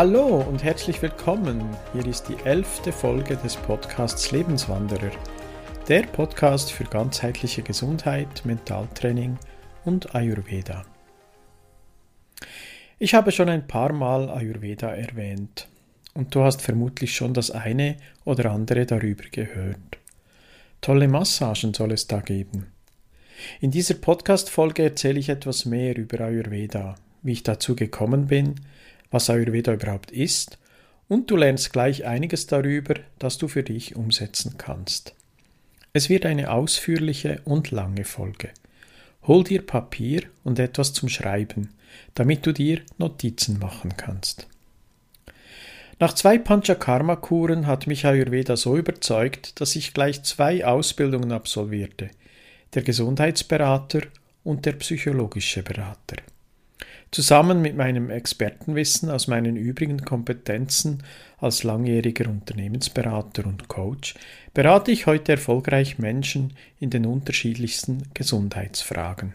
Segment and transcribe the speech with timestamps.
[0.00, 1.62] Hallo und herzlich willkommen.
[1.92, 5.10] Hier ist die elfte Folge des Podcasts Lebenswanderer,
[5.88, 9.36] der Podcast für ganzheitliche Gesundheit, Mentaltraining
[9.84, 10.86] und Ayurveda.
[12.98, 15.68] Ich habe schon ein paar Mal Ayurveda erwähnt
[16.14, 19.98] und du hast vermutlich schon das eine oder andere darüber gehört.
[20.80, 22.68] Tolle Massagen soll es da geben.
[23.60, 28.54] In dieser Podcast-Folge erzähle ich etwas mehr über Ayurveda, wie ich dazu gekommen bin,
[29.10, 30.58] was Ayurveda überhaupt ist,
[31.08, 35.14] und du lernst gleich einiges darüber, das du für dich umsetzen kannst.
[35.92, 38.50] Es wird eine ausführliche und lange Folge.
[39.24, 41.70] Hol dir Papier und etwas zum Schreiben,
[42.14, 44.46] damit du dir Notizen machen kannst.
[45.98, 52.10] Nach zwei Panchakarma-Kuren hat mich Ayurveda so überzeugt, dass ich gleich zwei Ausbildungen absolvierte,
[52.72, 54.02] der Gesundheitsberater
[54.42, 56.16] und der psychologische Berater.
[57.12, 61.02] Zusammen mit meinem Expertenwissen aus meinen übrigen Kompetenzen
[61.38, 64.14] als langjähriger Unternehmensberater und Coach
[64.54, 69.32] berate ich heute erfolgreich Menschen in den unterschiedlichsten Gesundheitsfragen.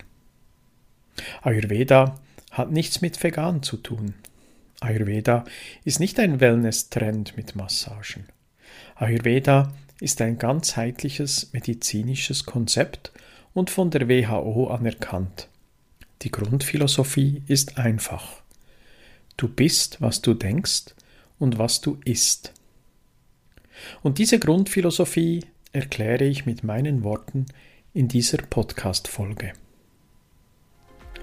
[1.41, 2.19] Ayurveda
[2.51, 4.13] hat nichts mit vegan zu tun.
[4.79, 5.43] Ayurveda
[5.83, 8.25] ist nicht ein Wellness-Trend mit Massagen.
[8.95, 13.11] Ayurveda ist ein ganzheitliches medizinisches Konzept
[13.53, 15.49] und von der WHO anerkannt.
[16.21, 18.41] Die Grundphilosophie ist einfach.
[19.37, 20.95] Du bist, was du denkst
[21.39, 22.53] und was du isst.
[24.01, 27.45] Und diese Grundphilosophie erkläre ich mit meinen Worten
[27.93, 29.53] in dieser Podcast-Folge.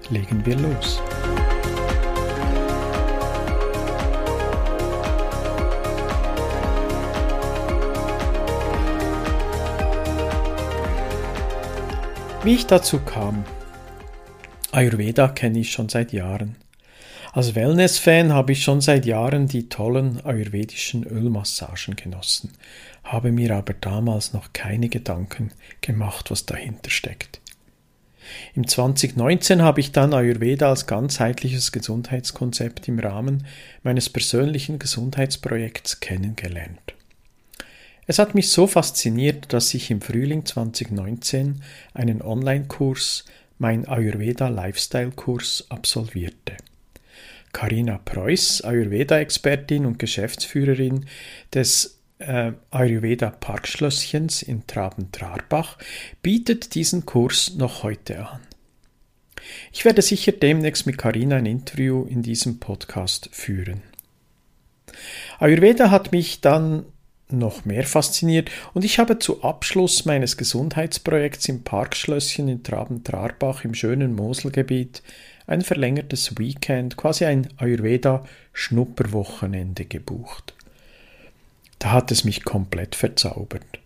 [0.09, 1.01] Legen wir los.
[12.43, 13.45] Wie ich dazu kam,
[14.73, 16.55] Ayurveda kenne ich schon seit Jahren.
[17.31, 22.51] Als Wellness-Fan habe ich schon seit Jahren die tollen ayurvedischen Ölmassagen genossen,
[23.03, 25.51] habe mir aber damals noch keine Gedanken
[25.81, 27.39] gemacht, was dahinter steckt.
[28.55, 33.45] Im 2019 habe ich dann Ayurveda als ganzheitliches Gesundheitskonzept im Rahmen
[33.83, 36.95] meines persönlichen Gesundheitsprojekts kennengelernt.
[38.05, 41.61] Es hat mich so fasziniert, dass ich im Frühling 2019
[41.93, 43.25] einen Online-Kurs
[43.57, 46.57] mein Ayurveda Lifestyle Kurs absolvierte.
[47.53, 51.05] Karina Preuß, Ayurveda-Expertin und Geschäftsführerin
[51.53, 55.77] des äh, Ayurveda Parkschlösschens in Traben-Trarbach,
[56.21, 58.41] bietet diesen Kurs noch heute an.
[59.71, 63.83] Ich werde sicher demnächst mit Karina ein Interview in diesem Podcast führen.
[65.39, 66.85] Ayurveda hat mich dann
[67.37, 73.73] noch mehr fasziniert und ich habe zu Abschluss meines Gesundheitsprojekts im Parkschlösschen in Traben-Trarbach im
[73.73, 75.03] schönen Moselgebiet
[75.47, 80.53] ein verlängertes Weekend, quasi ein Ayurveda-Schnupperwochenende gebucht.
[81.79, 83.79] Da hat es mich komplett verzaubert.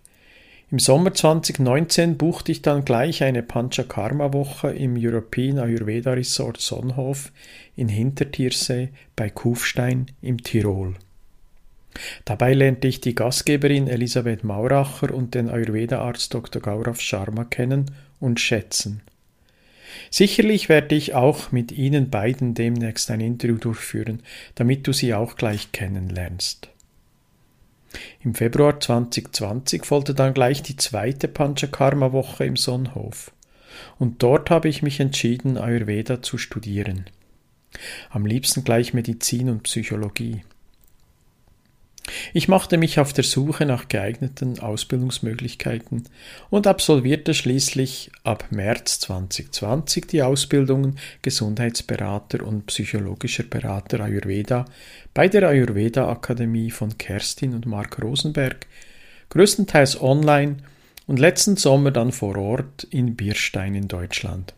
[0.69, 7.31] Im Sommer 2019 buchte ich dann gleich eine Panchakarma-Woche im European Ayurveda Resort Sonnhof
[7.77, 10.95] in Hintertiersee bei Kufstein im Tirol.
[12.25, 16.61] Dabei lernte ich die Gastgeberin Elisabeth Mauracher und den Ayurveda-Arzt Dr.
[16.61, 19.01] Gaurav Sharma kennen und schätzen.
[20.09, 24.21] Sicherlich werde ich auch mit Ihnen beiden demnächst ein Interview durchführen,
[24.55, 26.69] damit du sie auch gleich kennenlernst.
[28.23, 33.31] Im Februar 2020 folgte dann gleich die zweite Panchakarma-Woche im Sonnhof.
[33.97, 37.05] Und dort habe ich mich entschieden, Ayurveda zu studieren.
[38.09, 40.43] Am liebsten gleich Medizin und Psychologie.
[42.33, 46.03] Ich machte mich auf der Suche nach geeigneten Ausbildungsmöglichkeiten
[46.49, 54.65] und absolvierte schließlich ab März 2020 die Ausbildungen Gesundheitsberater und psychologischer Berater Ayurveda
[55.13, 58.67] bei der Ayurveda Akademie von Kerstin und Mark Rosenberg,
[59.29, 60.57] größtenteils online
[61.07, 64.53] und letzten Sommer dann vor Ort in Bierstein in Deutschland.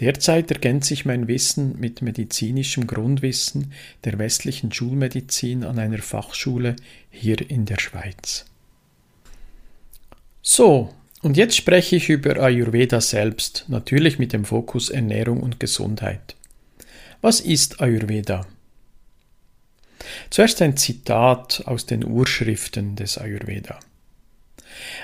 [0.00, 3.72] Derzeit ergänzt sich mein Wissen mit medizinischem Grundwissen
[4.04, 6.74] der westlichen Schulmedizin an einer Fachschule
[7.10, 8.44] hier in der Schweiz.
[10.42, 10.92] So,
[11.22, 16.36] und jetzt spreche ich über Ayurveda selbst, natürlich mit dem Fokus Ernährung und Gesundheit.
[17.20, 18.46] Was ist Ayurveda?
[20.28, 23.78] Zuerst ein Zitat aus den Urschriften des Ayurveda.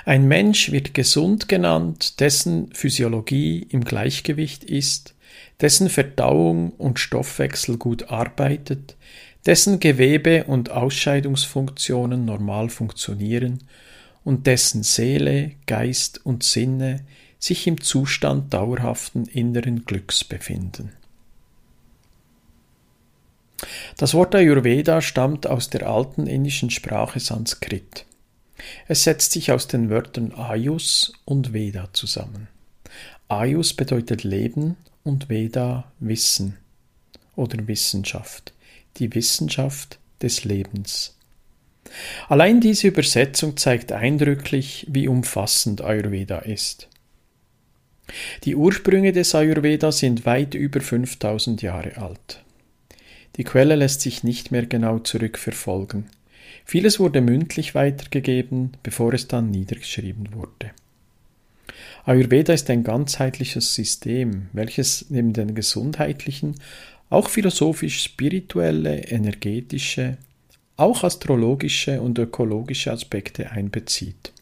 [0.05, 5.15] Ein Mensch wird gesund genannt, dessen Physiologie im Gleichgewicht ist,
[5.61, 8.97] dessen Verdauung und Stoffwechsel gut arbeitet,
[9.47, 13.65] dessen Gewebe und Ausscheidungsfunktionen normal funktionieren
[14.25, 17.05] und dessen Seele, Geist und Sinne
[17.39, 20.93] sich im Zustand dauerhaften inneren Glücks befinden.
[23.97, 28.07] Das Wort Ayurveda stammt aus der alten indischen Sprache Sanskrit.
[28.89, 32.49] Es setzt sich aus den Wörtern Ayus und Veda zusammen.
[33.29, 36.57] Ayus bedeutet Leben und Veda Wissen
[37.37, 38.53] oder Wissenschaft,
[38.97, 41.17] die Wissenschaft des Lebens.
[42.29, 46.89] Allein diese Übersetzung zeigt eindrücklich, wie umfassend Ayurveda ist.
[48.45, 52.43] Die Ursprünge des Ayurveda sind weit über 5000 Jahre alt.
[53.37, 56.07] Die Quelle lässt sich nicht mehr genau zurückverfolgen.
[56.65, 60.71] Vieles wurde mündlich weitergegeben, bevor es dann niedergeschrieben wurde.
[62.05, 66.55] Ayurveda ist ein ganzheitliches System, welches neben den gesundheitlichen
[67.11, 70.17] auch philosophisch-spirituelle, energetische,
[70.77, 74.33] auch astrologische und ökologische Aspekte einbezieht.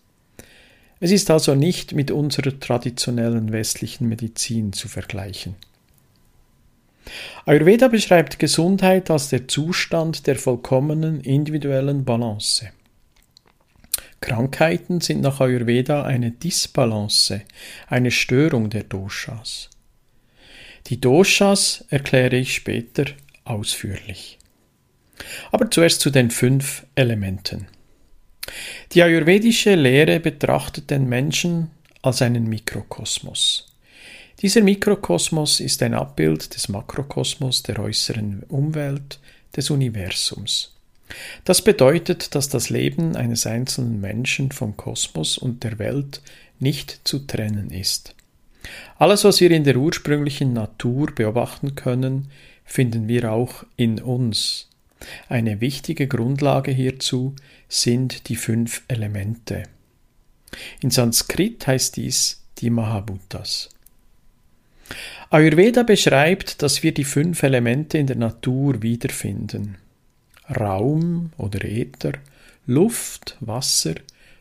[1.01, 5.57] Es ist also nicht mit unserer traditionellen westlichen Medizin zu vergleichen.
[7.47, 12.71] Ayurveda beschreibt Gesundheit als der Zustand der vollkommenen individuellen Balance.
[14.21, 17.43] Krankheiten sind nach Ayurveda eine Disbalance,
[17.87, 19.71] eine Störung der Doshas.
[20.89, 23.05] Die Doshas erkläre ich später
[23.45, 24.39] ausführlich.
[25.51, 27.67] Aber zuerst zu den fünf Elementen.
[28.93, 31.71] Die ayurvedische Lehre betrachtet den Menschen
[32.03, 33.67] als einen Mikrokosmos.
[34.41, 39.19] Dieser Mikrokosmos ist ein Abbild des Makrokosmos der äußeren Umwelt,
[39.57, 40.75] des Universums.
[41.45, 46.23] Das bedeutet, dass das Leben eines einzelnen Menschen vom Kosmos und der Welt
[46.61, 48.15] nicht zu trennen ist.
[48.97, 52.31] Alles, was wir in der ursprünglichen Natur beobachten können,
[52.65, 54.69] finden wir auch in uns.
[55.29, 57.35] Eine wichtige Grundlage hierzu
[57.69, 59.65] sind die fünf Elemente.
[60.81, 63.71] In Sanskrit heißt dies die Mahabhutas.
[65.31, 69.77] Ayurveda beschreibt, dass wir die fünf Elemente in der Natur wiederfinden.
[70.49, 72.13] Raum oder Äther,
[72.67, 73.95] Luft, Wasser,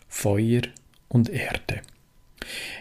[0.07, 0.61] Feuer
[1.09, 1.81] und Erde.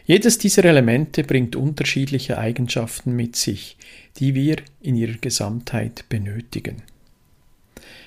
[0.05, 3.77] Jedes dieser Elemente bringt unterschiedliche Eigenschaften mit sich,
[4.19, 6.83] die wir in ihrer Gesamtheit benötigen.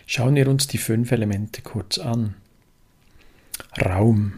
[0.06, 2.36] Schauen wir uns die fünf Elemente kurz an.
[3.80, 4.34] Raum,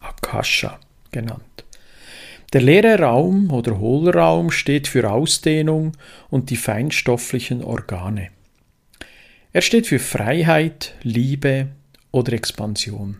[0.00, 0.78] Akasha
[1.10, 1.63] genannt.
[2.54, 5.90] Der leere Raum oder Hohlraum steht für Ausdehnung
[6.30, 8.28] und die feinstofflichen Organe.
[9.52, 11.66] Er steht für Freiheit, Liebe
[12.12, 13.16] oder Expansion.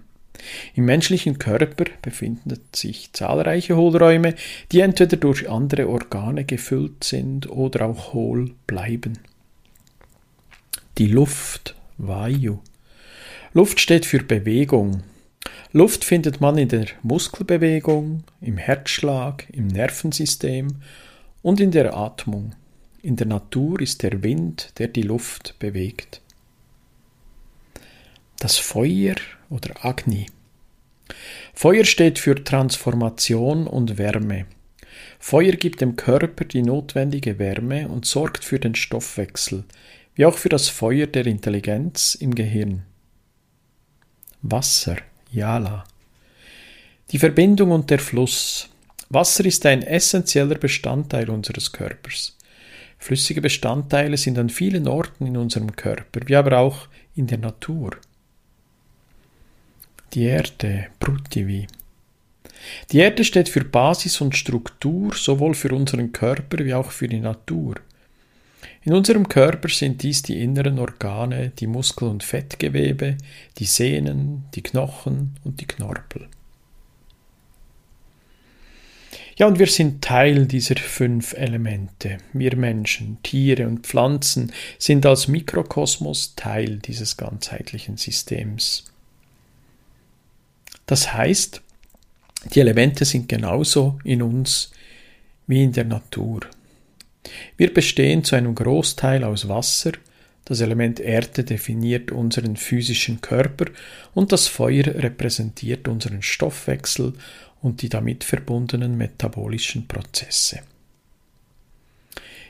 [0.76, 4.36] Im menschlichen Körper befinden sich zahlreiche Hohlräume,
[4.70, 9.18] die entweder durch andere Organe gefüllt sind oder auch hohl bleiben.
[10.96, 12.60] Die Luft, Vayu.
[13.52, 15.02] Luft steht für Bewegung,
[15.72, 20.76] Luft findet man in der Muskelbewegung, im Herzschlag, im Nervensystem
[21.42, 22.54] und in der Atmung.
[23.02, 26.22] In der Natur ist der Wind, der die Luft bewegt.
[28.38, 29.16] Das Feuer
[29.50, 30.26] oder Agni.
[31.52, 34.46] Feuer steht für Transformation und Wärme.
[35.18, 39.64] Feuer gibt dem Körper die notwendige Wärme und sorgt für den Stoffwechsel,
[40.14, 42.84] wie auch für das Feuer der Intelligenz im Gehirn.
[44.42, 44.96] Wasser.
[45.34, 45.82] Jala.
[47.10, 48.68] Die Verbindung und der Fluss.
[49.08, 52.36] Wasser ist ein essentieller Bestandteil unseres Körpers.
[52.98, 56.86] Flüssige Bestandteile sind an vielen Orten in unserem Körper, wie aber auch
[57.16, 57.96] in der Natur.
[60.12, 61.66] Die Erde, Prutivi.
[62.92, 67.20] Die Erde steht für Basis und Struktur sowohl für unseren Körper wie auch für die
[67.20, 67.74] Natur.
[68.84, 73.16] In unserem Körper sind dies die inneren Organe, die Muskel- und Fettgewebe,
[73.58, 76.28] die Sehnen, die Knochen und die Knorpel.
[79.36, 82.18] Ja, und wir sind Teil dieser fünf Elemente.
[82.34, 88.84] Wir Menschen, Tiere und Pflanzen sind als Mikrokosmos Teil dieses ganzheitlichen Systems.
[90.86, 91.62] Das heißt,
[92.52, 94.70] die Elemente sind genauso in uns
[95.46, 96.40] wie in der Natur.
[97.56, 99.92] Wir bestehen zu einem Großteil aus Wasser,
[100.44, 103.66] das Element Erde definiert unseren physischen Körper
[104.12, 107.14] und das Feuer repräsentiert unseren Stoffwechsel
[107.62, 110.60] und die damit verbundenen metabolischen Prozesse.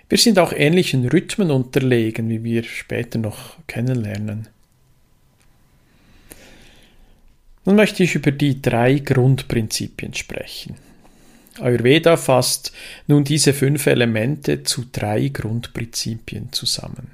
[0.09, 4.49] Wir sind auch ähnlichen Rhythmen unterlegen, wie wir später noch kennenlernen.
[7.65, 10.77] Nun möchte ich über die drei Grundprinzipien sprechen.
[11.61, 12.73] Ayurveda fasst
[13.07, 17.13] nun diese fünf Elemente zu drei Grundprinzipien zusammen.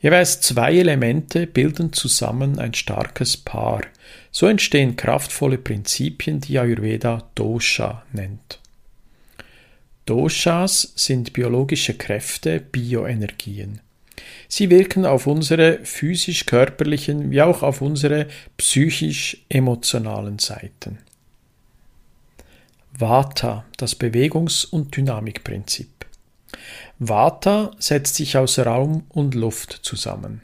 [0.00, 3.82] Jeweils zwei Elemente bilden zusammen ein starkes Paar.
[4.30, 8.58] So entstehen kraftvolle Prinzipien, die Ayurveda Dosha nennt.
[10.04, 13.80] Doshas sind biologische Kräfte, Bioenergien.
[14.48, 18.26] Sie wirken auf unsere physisch-körperlichen wie auch auf unsere
[18.58, 20.98] psychisch-emotionalen Seiten.
[22.96, 25.88] Vata, das Bewegungs- und Dynamikprinzip.
[27.00, 30.42] Vata setzt sich aus Raum und Luft zusammen.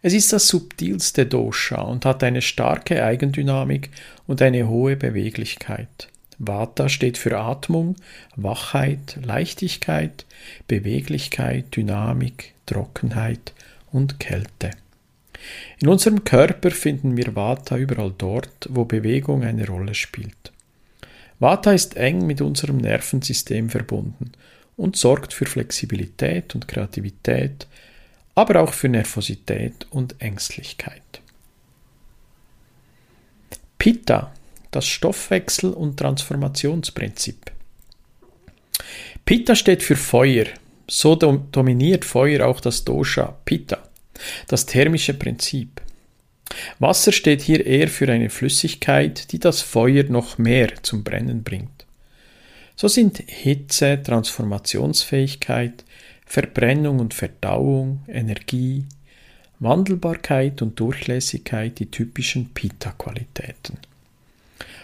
[0.00, 3.90] Es ist das subtilste Dosha und hat eine starke Eigendynamik
[4.26, 6.08] und eine hohe Beweglichkeit.
[6.38, 7.96] Vata steht für Atmung,
[8.34, 10.24] Wachheit, Leichtigkeit,
[10.68, 13.52] Beweglichkeit, Dynamik, Trockenheit
[13.92, 14.70] und Kälte.
[15.80, 20.37] In unserem Körper finden wir Vata überall dort, wo Bewegung eine Rolle spielt.
[21.40, 24.32] Vata ist eng mit unserem Nervensystem verbunden
[24.76, 27.66] und sorgt für Flexibilität und Kreativität,
[28.34, 31.02] aber auch für Nervosität und Ängstlichkeit.
[33.78, 34.32] Pitta,
[34.70, 37.52] das Stoffwechsel- und Transformationsprinzip.
[39.24, 40.46] Pitta steht für Feuer.
[40.88, 43.78] So dominiert Feuer auch das Dosha Pitta,
[44.46, 45.80] das thermische Prinzip.
[46.78, 51.86] Wasser steht hier eher für eine Flüssigkeit, die das Feuer noch mehr zum Brennen bringt.
[52.76, 55.84] So sind Hitze, Transformationsfähigkeit,
[56.24, 58.84] Verbrennung und Verdauung, Energie,
[59.58, 63.78] Wandelbarkeit und Durchlässigkeit die typischen Pitta-Qualitäten.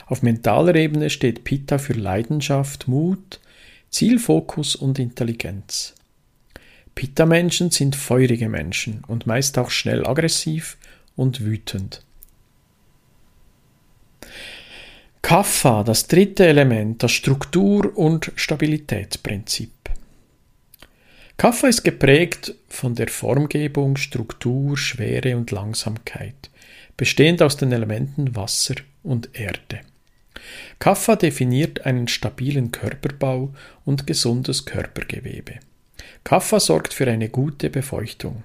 [0.06, 3.40] Auf mentaler Ebene steht Pitta für Leidenschaft, Mut,
[3.90, 5.94] Zielfokus und Intelligenz.
[6.94, 10.76] Pitta-Menschen sind feurige Menschen und meist auch schnell aggressiv
[11.16, 12.02] und wütend.
[15.23, 19.71] Kapha, das dritte Element, das Struktur- und Stabilitätsprinzip.
[21.37, 26.50] Kapha ist geprägt von der Formgebung, Struktur, Schwere und Langsamkeit,
[26.97, 29.80] bestehend aus den Elementen Wasser und Erde.
[30.78, 33.54] Kapha definiert einen stabilen Körperbau
[33.85, 35.54] und gesundes Körpergewebe.
[36.23, 38.42] Kapha sorgt für eine gute Befeuchtung.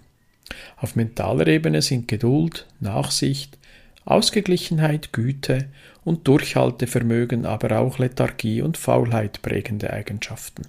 [0.77, 3.57] Auf mentaler Ebene sind Geduld, Nachsicht,
[4.05, 5.69] Ausgeglichenheit, Güte
[6.03, 10.63] und Durchhaltevermögen, aber auch Lethargie und Faulheit prägende Eigenschaften.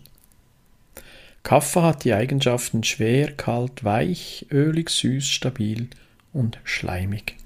[1.42, 5.88] Kaffer hat die Eigenschaften schwer, kalt, weich, ölig, süß, stabil
[6.32, 7.37] und schleimig.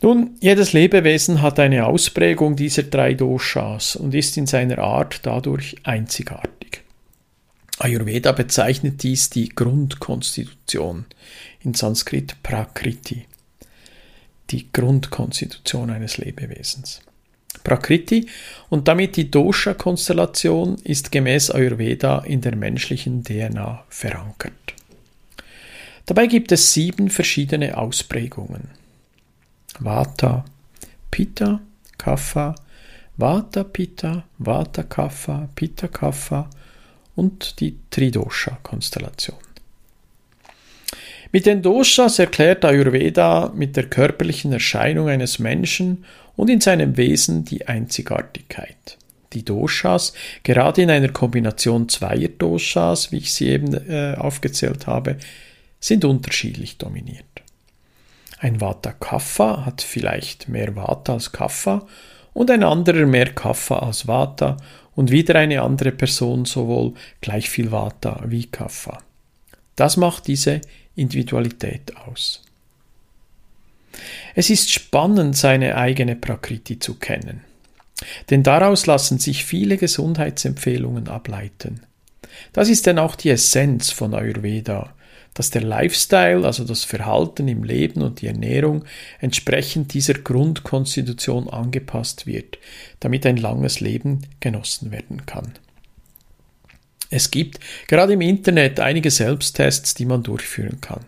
[0.00, 5.76] Nun, jedes Lebewesen hat eine Ausprägung dieser drei Doshas und ist in seiner Art dadurch
[5.84, 6.61] einzigartig.
[7.78, 11.06] Ayurveda bezeichnet dies die Grundkonstitution,
[11.60, 13.26] in Sanskrit Prakriti,
[14.50, 17.00] die Grundkonstitution eines Lebewesens.
[17.64, 18.26] Prakriti
[18.70, 24.52] und damit die Dosha-Konstellation ist gemäß Ayurveda in der menschlichen DNA verankert.
[26.06, 28.70] Dabei gibt es sieben verschiedene Ausprägungen.
[29.78, 30.44] Vata,
[31.10, 31.60] Pitta,
[31.96, 32.54] Kapha,
[33.16, 36.50] Vata, Pitta, Vata, Kapha, Pitta, Kapha
[37.14, 39.38] und die Tridosha-Konstellation.
[41.32, 46.04] Mit den Doshas erklärt Ayurveda mit der körperlichen Erscheinung eines Menschen
[46.36, 48.98] und in seinem Wesen die Einzigartigkeit.
[49.32, 55.16] Die Doshas, gerade in einer Kombination zweier Doshas, wie ich sie eben äh, aufgezählt habe,
[55.80, 57.24] sind unterschiedlich dominiert.
[58.38, 61.86] Ein Vata Kapha hat vielleicht mehr Vata als Kapha
[62.34, 64.56] und ein anderer mehr Kapha als Vata
[64.94, 68.98] und wieder eine andere Person sowohl gleich viel Vata wie Kapha.
[69.76, 70.60] Das macht diese
[70.94, 72.42] Individualität aus.
[74.34, 77.42] Es ist spannend, seine eigene Prakriti zu kennen,
[78.30, 81.80] denn daraus lassen sich viele Gesundheitsempfehlungen ableiten.
[82.52, 84.94] Das ist denn auch die Essenz von Ayurveda,
[85.34, 88.84] dass der Lifestyle, also das Verhalten im Leben und die Ernährung,
[89.20, 92.58] entsprechend dieser Grundkonstitution angepasst wird,
[93.00, 95.52] damit ein langes Leben genossen werden kann.
[97.10, 101.04] Es gibt gerade im Internet einige Selbsttests, die man durchführen kann.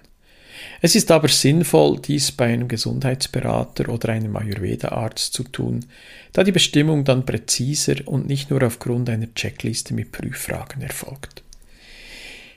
[0.81, 5.87] Es ist aber sinnvoll, dies bei einem Gesundheitsberater oder einem Ayurveda-Arzt zu tun,
[6.33, 11.44] da die Bestimmung dann präziser und nicht nur aufgrund einer Checkliste mit Prüffragen erfolgt.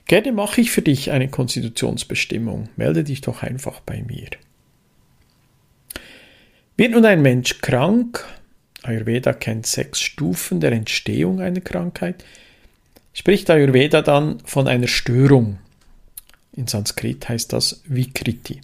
[0.08, 2.70] Gerne mache ich für dich eine Konstitutionsbestimmung.
[2.78, 4.30] Melde dich doch einfach bei mir.
[6.78, 8.26] Wird nun ein Mensch krank?
[8.84, 12.24] Ayurveda kennt sechs Stufen der Entstehung einer Krankheit.
[13.12, 15.58] Spricht Ayurveda dann von einer Störung.
[16.54, 18.62] In Sanskrit heißt das Vikriti.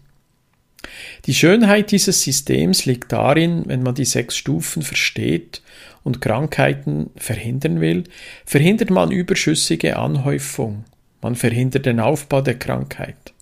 [1.25, 5.61] Die Schönheit dieses Systems liegt darin, wenn man die sechs Stufen versteht
[6.03, 8.05] und Krankheiten verhindern will,
[8.45, 10.85] verhindert man überschüssige Anhäufung
[11.23, 13.33] man verhindert den Aufbau der Krankheit.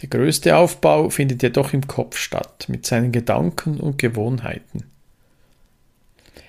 [0.00, 4.84] Der größte Aufbau findet jedoch im Kopf statt, mit seinen Gedanken und Gewohnheiten.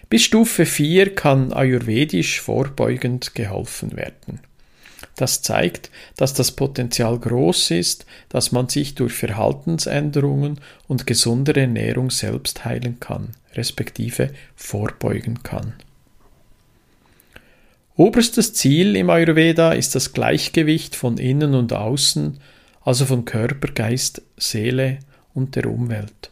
[0.09, 4.39] Bis Stufe 4 kann ayurvedisch vorbeugend geholfen werden.
[5.15, 12.09] Das zeigt, dass das Potenzial groß ist, dass man sich durch Verhaltensänderungen und gesundere Ernährung
[12.09, 15.73] selbst heilen kann, respektive vorbeugen kann.
[17.99, 22.39] Oberstes Ziel im Ayurveda ist das Gleichgewicht von innen und außen,
[22.79, 24.99] also von Körper, Geist, Seele
[25.33, 26.31] und der Umwelt.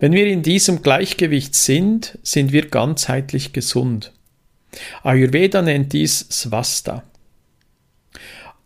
[0.00, 4.14] Wenn wir in diesem Gleichgewicht sind, sind wir ganzheitlich gesund.
[5.02, 7.04] Ayurveda nennt dies Swasta.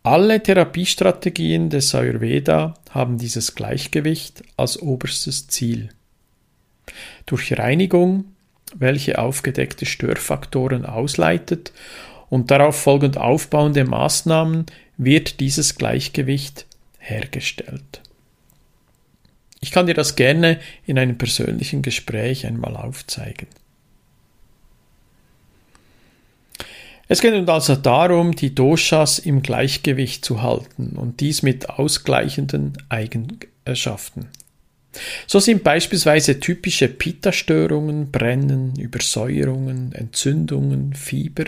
[0.05, 5.89] Alle Therapiestrategien des Ayurveda haben dieses Gleichgewicht als oberstes Ziel.
[7.27, 8.36] Durch Reinigung,
[8.75, 11.73] welche aufgedeckte Störfaktoren ausleitet
[12.29, 16.67] und darauf folgend aufbauende Maßnahmen, wird dieses Gleichgewicht
[16.99, 18.03] hergestellt.
[19.61, 23.49] Ich kann dir das gerne in einem persönlichen Gespräch einmal aufzeigen.
[27.09, 32.77] Es geht nun also darum, die Doshas im Gleichgewicht zu halten und dies mit ausgleichenden
[32.89, 34.29] Eigenschaften.
[35.27, 41.45] So sind beispielsweise typische Pitta-Störungen, Brennen, Übersäuerungen, Entzündungen, Fieber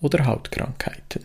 [0.00, 1.24] oder Hautkrankheiten.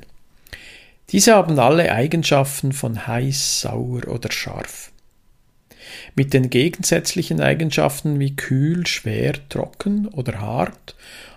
[1.12, 4.92] Diese haben alle Eigenschaften von heiß, sauer oder scharf.
[6.16, 10.96] Mit den gegensätzlichen Eigenschaften wie kühl, schwer, trocken oder hart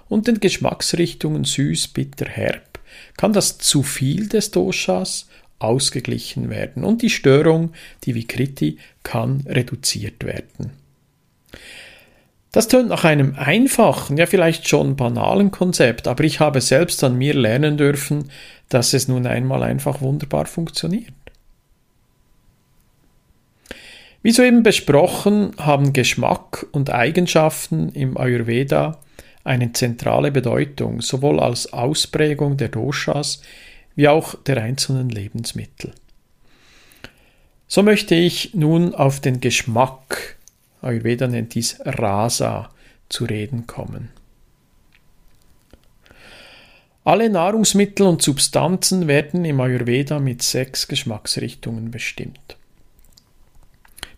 [0.08, 2.74] und den Geschmacksrichtungen süß, bitter, herb
[3.16, 5.28] kann das zu viel des Doshas
[5.64, 7.72] ausgeglichen werden und die Störung,
[8.04, 10.72] die Vikriti, kann reduziert werden.
[12.52, 17.18] Das tönt nach einem einfachen, ja vielleicht schon banalen Konzept, aber ich habe selbst an
[17.18, 18.30] mir lernen dürfen,
[18.68, 21.12] dass es nun einmal einfach wunderbar funktioniert.
[24.22, 28.98] Wie soeben besprochen, haben Geschmack und Eigenschaften im Ayurveda
[29.44, 33.42] eine zentrale Bedeutung, sowohl als Ausprägung der Doshas
[33.96, 35.92] wie auch der einzelnen Lebensmittel.
[37.66, 40.36] So möchte ich nun auf den Geschmack,
[40.82, 42.70] Ayurveda nennt dies Rasa,
[43.08, 44.10] zu reden kommen.
[47.04, 52.56] Alle Nahrungsmittel und Substanzen werden im Ayurveda mit sechs Geschmacksrichtungen bestimmt.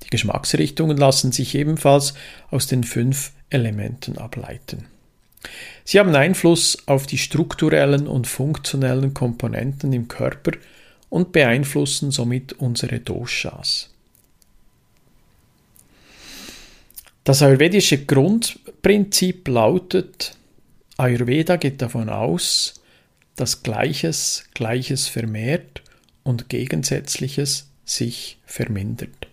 [0.05, 2.15] Die Geschmacksrichtungen lassen sich ebenfalls
[2.51, 4.87] aus den fünf Elementen ableiten.
[5.85, 10.53] Sie haben Einfluss auf die strukturellen und funktionellen Komponenten im Körper
[11.09, 13.91] und beeinflussen somit unsere Doshas.
[17.25, 20.37] Das ayurvedische Grundprinzip lautet,
[20.97, 22.75] Ayurveda geht davon aus,
[23.35, 25.83] dass Gleiches Gleiches vermehrt
[26.23, 29.26] und Gegensätzliches sich vermindert.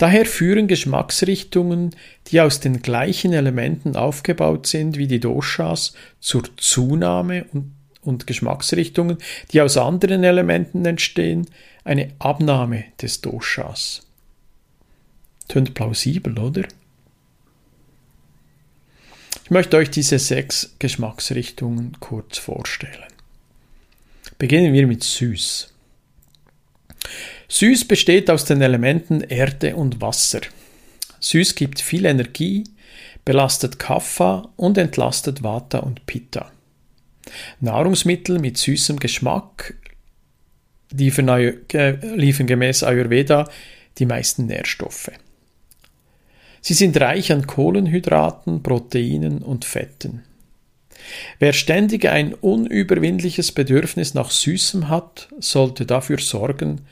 [0.00, 1.94] Daher führen Geschmacksrichtungen,
[2.28, 9.18] die aus den gleichen Elementen aufgebaut sind wie die Doshas, zur Zunahme und, und Geschmacksrichtungen,
[9.52, 11.48] die aus anderen Elementen entstehen,
[11.84, 14.06] eine Abnahme des Doshas.
[15.48, 16.62] Tönt plausibel, oder?
[19.44, 23.12] Ich möchte euch diese sechs Geschmacksrichtungen kurz vorstellen.
[24.38, 25.74] Beginnen wir mit süß.
[27.48, 30.40] Süß besteht aus den Elementen Erde und Wasser.
[31.20, 32.64] Süß gibt viel Energie,
[33.24, 36.50] belastet Kapha und entlastet Vata und Pitta.
[37.60, 39.74] Nahrungsmittel mit süßem Geschmack
[40.92, 41.28] liefern,
[42.16, 43.48] liefern gemäß Ayurveda
[43.98, 45.10] die meisten Nährstoffe.
[46.62, 50.22] Sie sind reich an Kohlenhydraten, Proteinen und Fetten.
[51.38, 56.82] Wer ständig ein unüberwindliches Bedürfnis nach Süßem hat, sollte dafür sorgen,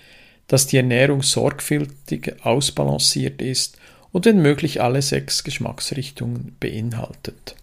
[0.46, 3.78] dass die Ernährung sorgfältig ausbalanciert ist
[4.12, 7.54] und wenn möglich alle sechs Geschmacksrichtungen beinhaltet.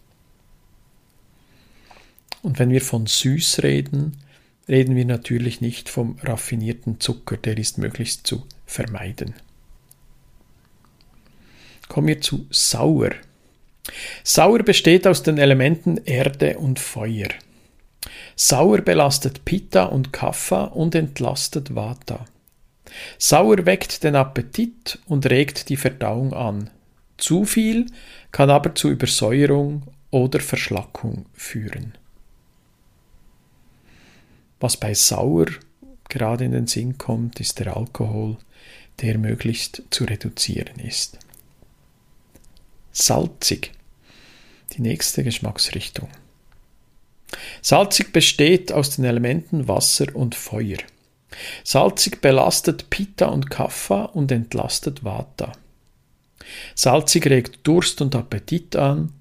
[2.44, 4.18] Und wenn wir von süß reden,
[4.70, 9.34] reden wir natürlich nicht vom raffinierten Zucker, der ist möglichst zu vermeiden.
[11.88, 13.12] Kommen wir zu sauer.
[14.24, 17.30] Sauer besteht aus den Elementen Erde und Feuer.
[18.36, 22.26] Sauer belastet Pitta und Kapha und entlastet Vata.
[23.18, 26.70] Sauer weckt den Appetit und regt die Verdauung an.
[27.18, 27.86] Zu viel
[28.32, 31.94] kann aber zu Übersäuerung oder Verschlackung führen.
[34.60, 35.48] Was bei Sauer
[36.10, 38.38] gerade in den Sinn kommt, ist der Alkohol,
[39.02, 41.20] der möglichst zu reduzieren ist.
[42.98, 43.74] Salzig.
[44.72, 46.08] Die nächste Geschmacksrichtung.
[47.62, 50.78] Salzig besteht aus den Elementen Wasser und Feuer.
[51.66, 55.52] Salzig belastet Pitta und Kapha und entlastet Vata.
[56.74, 59.12] Salzig regt Durst und Appetit an,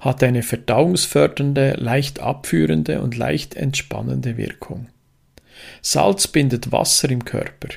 [0.00, 4.88] hat eine verdauungsfördernde, leicht abführende und leicht entspannende Wirkung.
[5.80, 7.68] Salz bindet Wasser im Körper.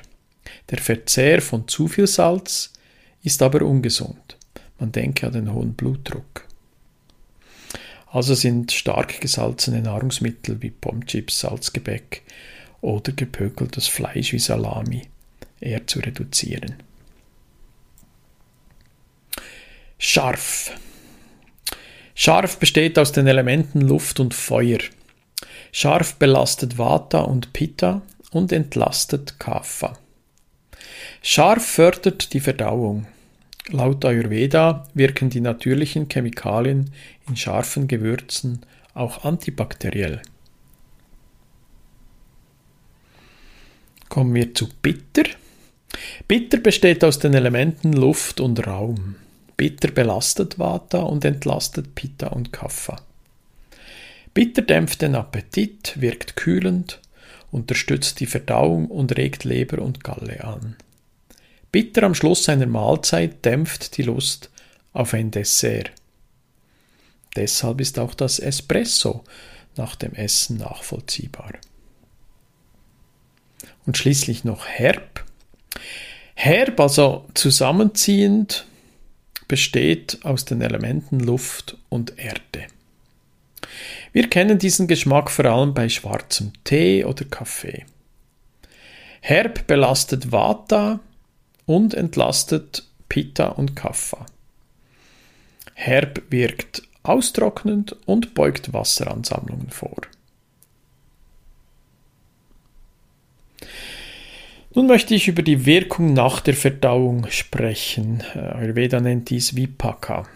[0.70, 2.74] Der Verzehr von zu viel Salz
[3.24, 4.37] ist aber ungesund.
[4.80, 6.46] Man denke an den hohen Blutdruck.
[8.08, 12.24] Also sind stark gesalzene Nahrungsmittel wie Pomchips, Salzgebäck
[12.82, 15.04] oder gepökeltes Fleisch wie Salami
[15.60, 16.76] eher zu reduzieren.
[19.98, 20.72] Scharf.
[22.14, 24.80] Scharf besteht aus den Elementen Luft und Feuer.
[25.72, 29.98] Scharf belastet Vata und Pitta und entlastet Kapha.
[31.22, 33.08] Scharf fördert die Verdauung.
[33.70, 36.92] Laut Ayurveda wirken die natürlichen Chemikalien
[37.28, 40.22] in scharfen Gewürzen auch antibakteriell.
[44.08, 45.24] Kommen wir zu Bitter.
[46.28, 49.16] Bitter besteht aus den Elementen Luft und Raum.
[49.58, 53.02] Bitter belastet Vata und entlastet Pitta und Kapha.
[54.34, 57.02] Bitter dämpft den Appetit, wirkt kühlend,
[57.52, 60.76] unterstützt die Verdauung und regt Leber und Galle an.
[61.72, 64.50] Bitter am Schluss einer Mahlzeit dämpft die Lust
[64.94, 65.92] auf ein Dessert.
[67.36, 69.24] Deshalb ist auch das Espresso
[69.76, 71.54] nach dem Essen nachvollziehbar.
[73.86, 75.24] Und schließlich noch herb.
[76.34, 78.66] Herb, also zusammenziehend,
[79.48, 82.68] besteht aus den Elementen Luft und Erde.
[84.12, 87.86] Wir kennen diesen Geschmack vor allem bei schwarzem Tee oder Kaffee.
[89.22, 91.00] Herb belastet Vata
[91.68, 94.26] und entlastet Pitta und Kapha.
[95.76, 100.02] Herb wirkt austrocknend und beugt Wasseransammlungen vor.
[104.74, 108.24] Nun möchte ich über die Wirkung nach der Verdauung sprechen.
[108.34, 110.28] Ayurveda nennt dies Vipaka.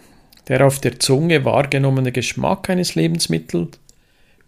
[0.48, 3.78] Der auf der Zunge wahrgenommene Geschmack eines Lebensmittels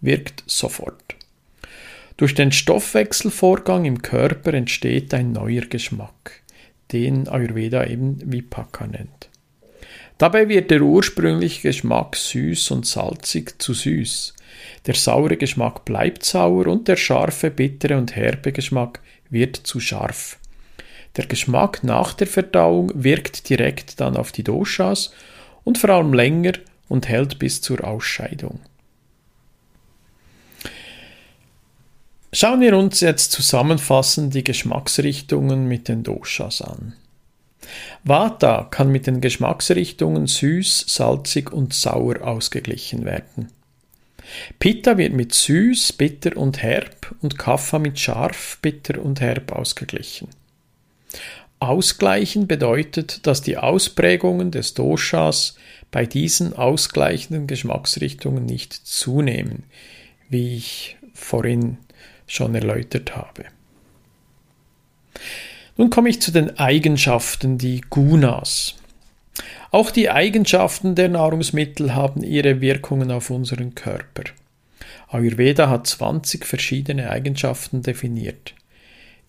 [0.01, 1.17] wirkt sofort.
[2.17, 6.43] Durch den Stoffwechselvorgang im Körper entsteht ein neuer Geschmack,
[6.93, 9.31] den Ayurveda eben Vipaka nennt.
[10.19, 14.35] Dabei wird der ursprüngliche Geschmack süß und salzig zu süß.
[14.87, 20.39] Der saure Geschmack bleibt sauer und der scharfe, bittere und herbe Geschmack wird zu scharf.
[21.17, 25.13] Der Geschmack nach der Verdauung wirkt direkt dann auf die Doshas
[25.65, 26.53] und vor allem länger
[26.89, 28.61] und hält bis zur Ausscheidung.
[32.37, 36.95] Schauen wir uns jetzt zusammenfassend die Geschmacksrichtungen mit den Doshas an.
[38.03, 43.53] Vata kann mit den Geschmacksrichtungen süß, salzig und sauer ausgeglichen werden.
[44.59, 50.27] Pitta wird mit süß, bitter und herb und Kapha mit scharf, bitter und herb ausgeglichen.
[51.61, 55.55] Ausgleichen bedeutet, dass die Ausprägungen des Doshas
[55.93, 59.63] bei diesen ausgleichenden Geschmacksrichtungen nicht zunehmen,
[60.29, 61.79] wie ich vorhin
[62.27, 63.45] schon erläutert habe.
[65.77, 68.77] Nun komme ich zu den Eigenschaften, die Gunas.
[69.71, 74.23] Auch die Eigenschaften der Nahrungsmittel haben ihre Wirkungen auf unseren Körper.
[75.09, 78.55] Ayurveda hat 20 verschiedene Eigenschaften definiert.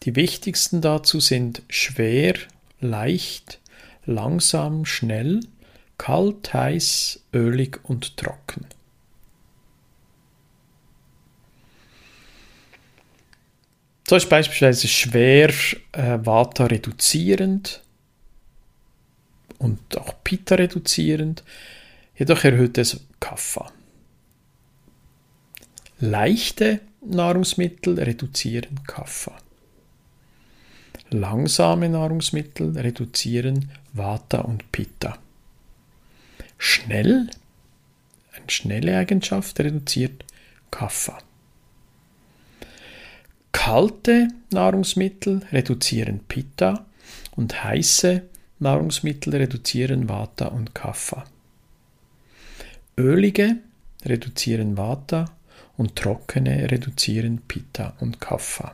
[0.04, 2.36] Die wichtigsten dazu sind schwer,
[2.80, 3.60] leicht,
[4.06, 5.40] langsam, schnell,
[5.98, 8.68] kalt, heiß, ölig und trocken.
[14.08, 15.50] So ist beispielsweise schwer
[15.94, 17.82] äh, Vata reduzierend
[19.58, 21.44] und auch Pitta reduzierend,
[22.16, 23.72] jedoch erhöht es Kapha.
[26.00, 29.36] Leichte Nahrungsmittel reduzieren Kapha.
[31.10, 35.18] Langsame Nahrungsmittel reduzieren Vata und Pitta.
[36.60, 37.30] Schnell,
[38.34, 40.26] eine schnelle Eigenschaft reduziert
[40.70, 41.18] Kapha.
[43.56, 46.86] Kalte Nahrungsmittel reduzieren Pitta
[47.38, 48.22] und heiße
[48.60, 51.24] Nahrungsmittel reduzieren Vata und Kapha.
[52.98, 53.56] Ölige
[54.04, 55.32] reduzieren Vata
[55.78, 58.74] und trockene reduzieren Pitta und Kapha.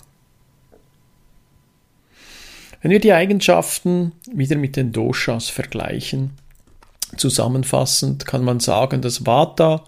[2.81, 6.31] Wenn wir die Eigenschaften wieder mit den Doshas vergleichen,
[7.17, 9.85] zusammenfassend kann man sagen, dass Vata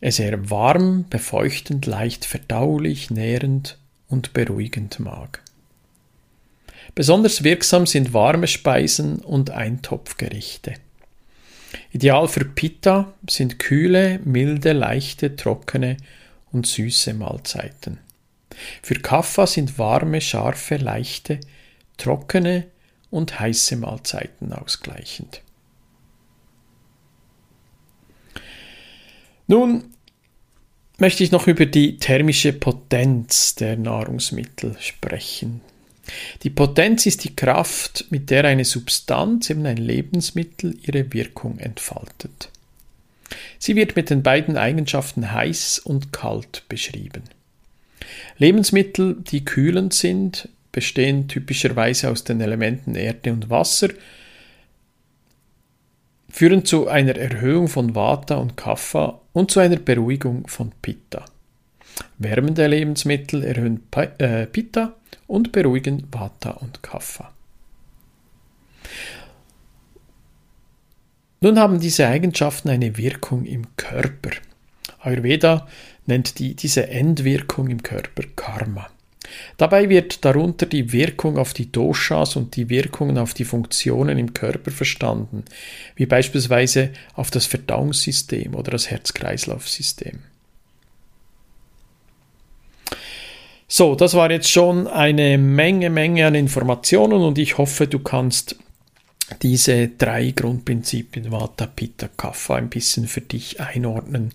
[0.00, 5.42] es sehr warm, befeuchtend, leicht verdaulich, nährend und beruhigend mag.
[6.94, 10.74] Besonders wirksam sind warme Speisen und Eintopfgerichte.
[11.92, 15.96] Ideal für Pitta sind kühle, milde, leichte, trockene
[16.50, 17.98] und süße Mahlzeiten.
[18.82, 21.40] Für Kaffa sind warme, scharfe, leichte,
[21.96, 22.66] trockene
[23.10, 25.42] und heiße Mahlzeiten ausgleichend.
[29.48, 29.84] Nun
[30.98, 35.62] möchte ich noch über die thermische Potenz der Nahrungsmittel sprechen.
[36.42, 42.50] Die Potenz ist die Kraft, mit der eine Substanz, eben ein Lebensmittel, ihre Wirkung entfaltet.
[43.58, 47.24] Sie wird mit den beiden Eigenschaften heiß und kalt beschrieben.
[48.38, 53.88] Lebensmittel, die kühlend sind, bestehen typischerweise aus den Elementen Erde und Wasser,
[56.30, 61.24] führen zu einer Erhöhung von Vata und Kapha und zu einer Beruhigung von Pitta.
[62.18, 63.86] Wärmende Lebensmittel erhöhen
[64.18, 64.94] äh, Pitta
[65.28, 67.32] und beruhigen Vata und Kapha.
[71.40, 74.30] Nun haben diese Eigenschaften eine Wirkung im Körper.
[74.98, 75.68] Ayurveda
[76.06, 78.88] nennt die, diese Endwirkung im Körper Karma.
[79.56, 84.34] Dabei wird darunter die Wirkung auf die Doshas und die Wirkungen auf die Funktionen im
[84.34, 85.44] Körper verstanden,
[85.96, 90.20] wie beispielsweise auf das Verdauungssystem oder das Herz-Kreislauf-System.
[93.70, 98.56] So, das war jetzt schon eine Menge, Menge an Informationen und ich hoffe, du kannst
[99.42, 104.32] diese drei Grundprinzipien Vata, Pitta, Kapha ein bisschen für dich einordnen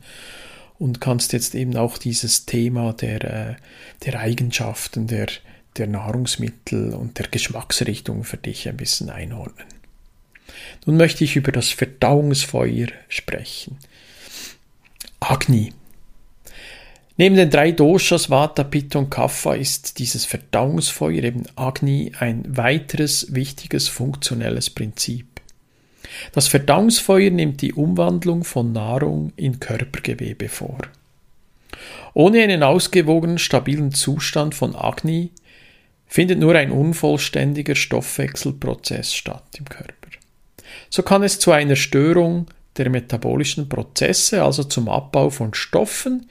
[0.84, 3.56] und kannst jetzt eben auch dieses Thema der, äh,
[4.04, 5.28] der Eigenschaften der,
[5.78, 9.66] der Nahrungsmittel und der Geschmacksrichtung für dich ein bisschen einordnen.
[10.86, 13.78] Nun möchte ich über das Verdauungsfeuer sprechen.
[15.22, 15.72] Agni.
[17.16, 23.34] Neben den drei Doshas Vata, Pitta und Kapha ist dieses Verdauungsfeuer eben Agni ein weiteres
[23.34, 25.33] wichtiges funktionelles Prinzip.
[26.32, 30.80] Das Verdauungsfeuer nimmt die Umwandlung von Nahrung in Körpergewebe vor.
[32.14, 35.32] Ohne einen ausgewogenen, stabilen Zustand von Agni
[36.06, 39.94] findet nur ein unvollständiger Stoffwechselprozess statt im Körper.
[40.90, 42.48] So kann es zu einer Störung
[42.78, 46.30] der metabolischen Prozesse, also zum Abbau von Stoffen,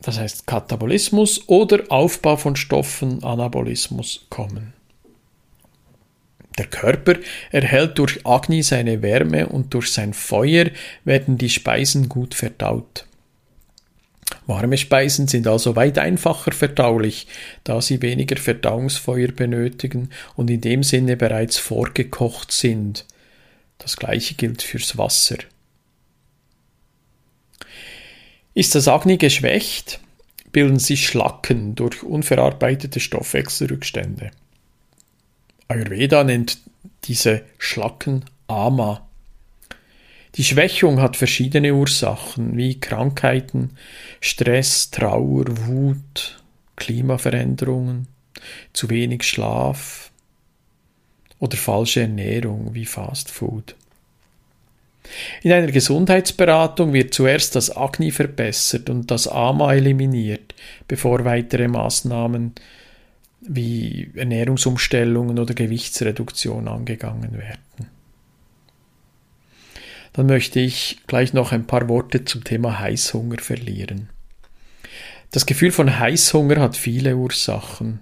[0.00, 4.72] das heißt Katabolismus oder Aufbau von Stoffen, Anabolismus kommen.
[6.58, 7.14] Der Körper
[7.52, 10.66] erhält durch Agni seine Wärme und durch sein Feuer
[11.04, 13.06] werden die Speisen gut verdaut.
[14.46, 17.26] Warme Speisen sind also weit einfacher verdaulich,
[17.64, 23.06] da sie weniger Verdauungsfeuer benötigen und in dem Sinne bereits vorgekocht sind.
[23.78, 25.36] Das gleiche gilt fürs Wasser.
[28.54, 30.00] Ist das Agni geschwächt,
[30.50, 34.32] bilden sich Schlacken durch unverarbeitete Stoffwechselrückstände.
[35.68, 36.58] Ayurveda nennt
[37.04, 39.06] diese Schlacken Ama.
[40.34, 43.76] Die Schwächung hat verschiedene Ursachen wie Krankheiten,
[44.20, 46.42] Stress, Trauer, Wut,
[46.76, 48.08] Klimaveränderungen,
[48.72, 50.10] zu wenig Schlaf
[51.38, 53.74] oder falsche Ernährung wie Fast Food.
[55.42, 60.54] In einer Gesundheitsberatung wird zuerst das Agni verbessert und das Ama eliminiert,
[60.86, 62.54] bevor weitere Maßnahmen
[63.40, 67.90] wie Ernährungsumstellungen oder Gewichtsreduktion angegangen werden.
[70.12, 74.08] Dann möchte ich gleich noch ein paar Worte zum Thema Heißhunger verlieren.
[75.30, 78.00] Das Gefühl von Heißhunger hat viele Ursachen.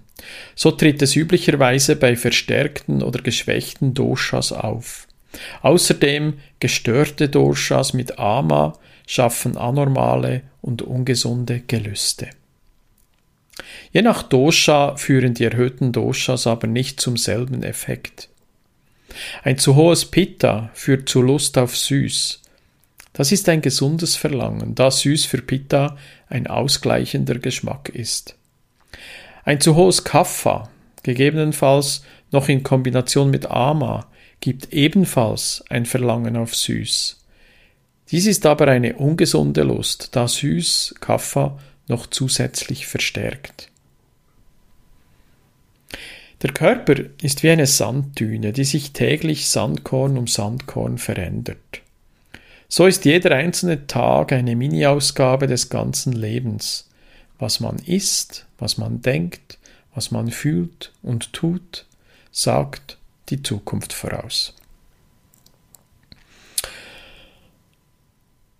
[0.55, 5.07] So tritt es üblicherweise bei verstärkten oder geschwächten Doshas auf.
[5.62, 12.31] Außerdem gestörte Doshas mit Ama schaffen anormale und ungesunde Gelüste.
[13.92, 18.29] Je nach Dosha führen die erhöhten Doshas aber nicht zum selben Effekt.
[19.42, 22.42] Ein zu hohes Pitta führt zu Lust auf Süß.
[23.12, 25.97] Das ist ein gesundes Verlangen, da Süß für Pitta
[26.29, 28.37] ein ausgleichender Geschmack ist.
[29.45, 30.69] Ein zu hohes Kapha,
[31.03, 34.07] gegebenenfalls noch in Kombination mit Ama,
[34.40, 37.25] gibt ebenfalls ein Verlangen auf Süß.
[38.11, 43.70] Dies ist aber eine ungesunde Lust, da Süß, Kapha, noch zusätzlich verstärkt.
[46.42, 51.81] Der Körper ist wie eine Sanddüne, die sich täglich Sandkorn um Sandkorn verändert.
[52.68, 56.88] So ist jeder einzelne Tag eine Mini-Ausgabe des ganzen Lebens.
[57.38, 59.59] Was man isst, was man denkt,
[59.94, 61.87] was man fühlt und tut,
[62.33, 64.55] sagt die Zukunft voraus.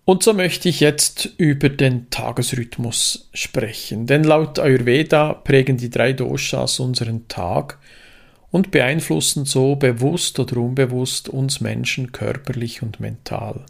[0.07, 6.13] Und so möchte ich jetzt über den Tagesrhythmus sprechen, denn laut Ayurveda prägen die drei
[6.13, 7.77] Doshas unseren Tag
[8.49, 13.65] und beeinflussen so bewusst oder unbewusst uns Menschen körperlich und mental.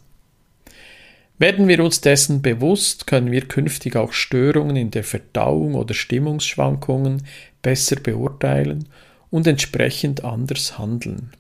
[1.40, 7.24] Werden wir uns dessen bewusst, können wir künftig auch Störungen in der Verdauung oder Stimmungsschwankungen
[7.64, 8.90] besser beurteilen
[9.32, 11.32] und entsprechend anders handeln.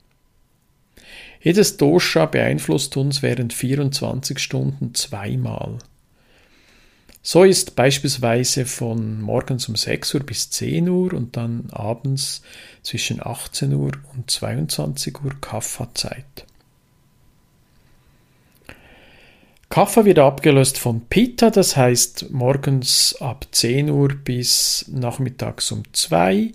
[1.48, 5.78] Jedes Dosha beeinflusst uns während 24 Stunden zweimal.
[7.22, 12.42] So ist beispielsweise von morgens um 6 Uhr bis 10 Uhr und dann abends
[12.84, 16.46] zwischen 18 Uhr und 22 Uhr Kafferzeit.
[19.70, 26.52] Kaffer wird abgelöst von Pitta, das heißt morgens ab 10 Uhr bis nachmittags um 2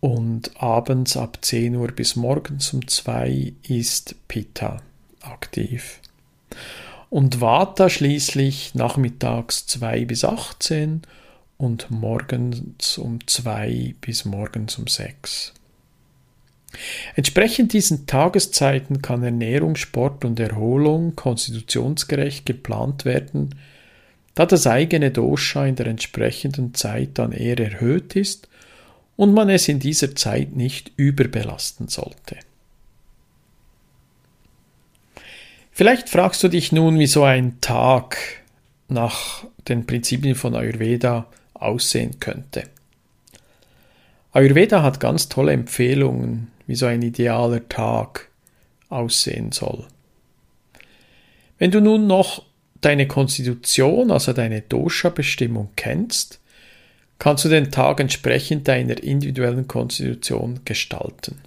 [0.00, 4.78] und abends ab 10 Uhr bis morgens um 2 ist Pitta
[5.20, 6.00] aktiv.
[7.10, 11.02] Und Vata schließlich nachmittags 2 bis 18
[11.56, 15.54] und morgens um 2 bis morgens um 6.
[17.16, 23.54] Entsprechend diesen Tageszeiten kann Ernährung, Sport und Erholung konstitutionsgerecht geplant werden,
[24.34, 28.48] da das eigene Dosha in der entsprechenden Zeit dann eher erhöht ist
[29.18, 32.36] und man es in dieser Zeit nicht überbelasten sollte.
[35.72, 38.16] Vielleicht fragst du dich nun, wie so ein Tag
[38.86, 42.62] nach den Prinzipien von Ayurveda aussehen könnte.
[44.30, 48.28] Ayurveda hat ganz tolle Empfehlungen, wie so ein idealer Tag
[48.88, 49.84] aussehen soll.
[51.58, 52.44] Wenn du nun noch
[52.82, 56.38] deine Konstitution, also deine Dosha-Bestimmung kennst,
[57.18, 61.40] kannst du den Tag entsprechend deiner individuellen Konstitution gestalten.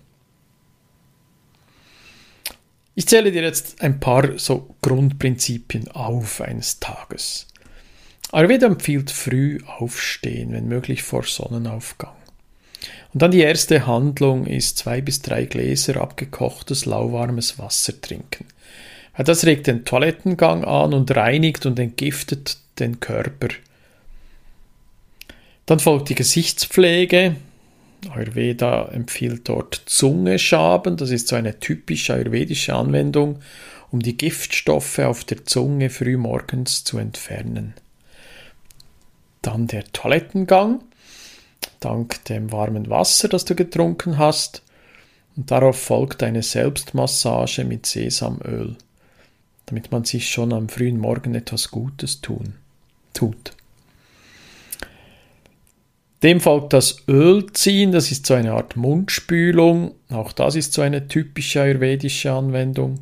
[2.93, 7.47] Ich zähle dir jetzt ein paar so Grundprinzipien auf eines Tages.
[8.31, 12.15] Ayurveda empfiehlt früh aufstehen, wenn möglich vor Sonnenaufgang.
[13.13, 18.45] Und dann die erste Handlung ist zwei bis drei Gläser abgekochtes, lauwarmes Wasser trinken.
[19.17, 23.49] Das regt den Toilettengang an und reinigt und entgiftet den Körper
[25.71, 27.37] dann folgt die Gesichtspflege.
[28.13, 30.97] Ayurveda empfiehlt dort Zunge schaben.
[30.97, 33.39] Das ist so eine typische ayurvedische Anwendung,
[33.89, 37.73] um die Giftstoffe auf der Zunge früh morgens zu entfernen.
[39.41, 40.83] Dann der Toilettengang,
[41.79, 44.63] dank dem warmen Wasser, das du getrunken hast.
[45.37, 48.75] Und darauf folgt eine Selbstmassage mit Sesamöl,
[49.67, 52.55] damit man sich schon am frühen Morgen etwas Gutes tun,
[53.13, 53.53] tut.
[56.23, 59.95] Dem folgt das Ölziehen, das ist so eine Art Mundspülung.
[60.09, 62.99] Auch das ist so eine typische ayurvedische Anwendung.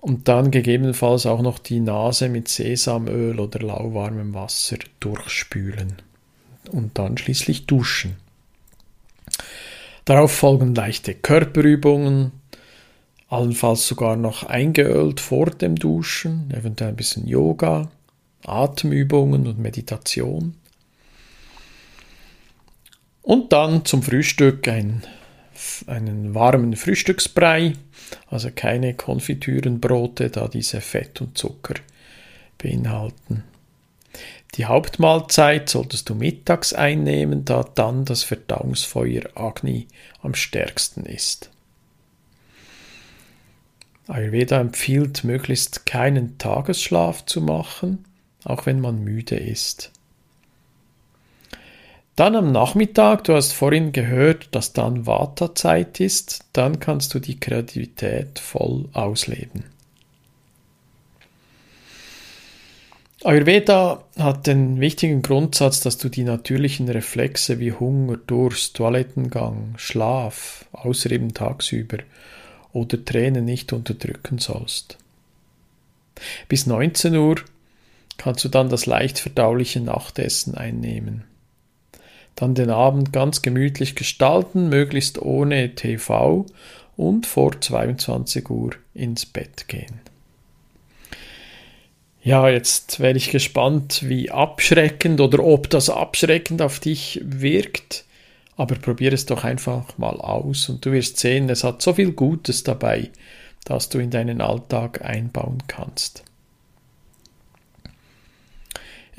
[0.00, 5.96] Und dann gegebenenfalls auch noch die Nase mit Sesamöl oder lauwarmem Wasser durchspülen.
[6.72, 8.16] Und dann schließlich duschen.
[10.06, 12.32] Darauf folgen leichte Körperübungen,
[13.28, 17.90] allenfalls sogar noch eingeölt vor dem Duschen, eventuell ein bisschen Yoga,
[18.44, 20.54] Atemübungen und Meditation.
[23.30, 25.04] Und dann zum Frühstück ein,
[25.86, 27.74] einen warmen Frühstücksbrei,
[28.26, 31.74] also keine Konfitürenbrote, da diese Fett und Zucker
[32.58, 33.44] beinhalten.
[34.56, 39.86] Die Hauptmahlzeit solltest du mittags einnehmen, da dann das Verdauungsfeuer Agni
[40.22, 41.50] am stärksten ist.
[44.08, 48.06] Ayurveda empfiehlt möglichst keinen Tagesschlaf zu machen,
[48.42, 49.92] auch wenn man müde ist.
[52.20, 57.40] Dann am Nachmittag, du hast vorhin gehört, dass dann Vata-Zeit ist, dann kannst du die
[57.40, 59.64] Kreativität voll ausleben.
[63.24, 70.66] Ayurveda hat den wichtigen Grundsatz, dass du die natürlichen Reflexe wie Hunger, Durst, Toilettengang, Schlaf,
[70.72, 72.00] außer eben tagsüber
[72.74, 74.98] oder Tränen nicht unterdrücken sollst.
[76.48, 77.36] Bis 19 Uhr
[78.18, 81.24] kannst du dann das leicht verdauliche Nachtessen einnehmen
[82.34, 86.46] dann den Abend ganz gemütlich gestalten, möglichst ohne TV
[86.96, 90.00] und vor 22 Uhr ins Bett gehen.
[92.22, 98.04] Ja, jetzt wäre ich gespannt, wie abschreckend oder ob das abschreckend auf dich wirkt.
[98.56, 102.12] Aber probier es doch einfach mal aus und du wirst sehen, es hat so viel
[102.12, 103.08] Gutes dabei,
[103.64, 106.24] das du in deinen Alltag einbauen kannst.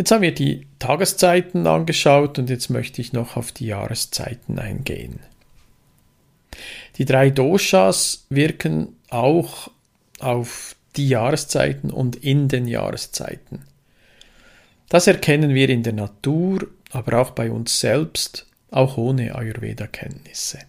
[0.01, 5.19] Jetzt haben wir die Tageszeiten angeschaut und jetzt möchte ich noch auf die Jahreszeiten eingehen.
[6.97, 9.69] Die drei Doshas wirken auch
[10.17, 13.61] auf die Jahreszeiten und in den Jahreszeiten.
[14.89, 20.61] Das erkennen wir in der Natur, aber auch bei uns selbst, auch ohne Ayurveda-Kenntnisse.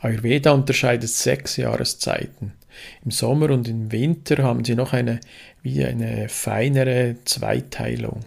[0.00, 2.54] Ayurveda unterscheidet sechs Jahreszeiten.
[3.04, 5.20] Im Sommer und im Winter haben sie noch eine,
[5.62, 8.20] wie eine feinere Zweiteilung.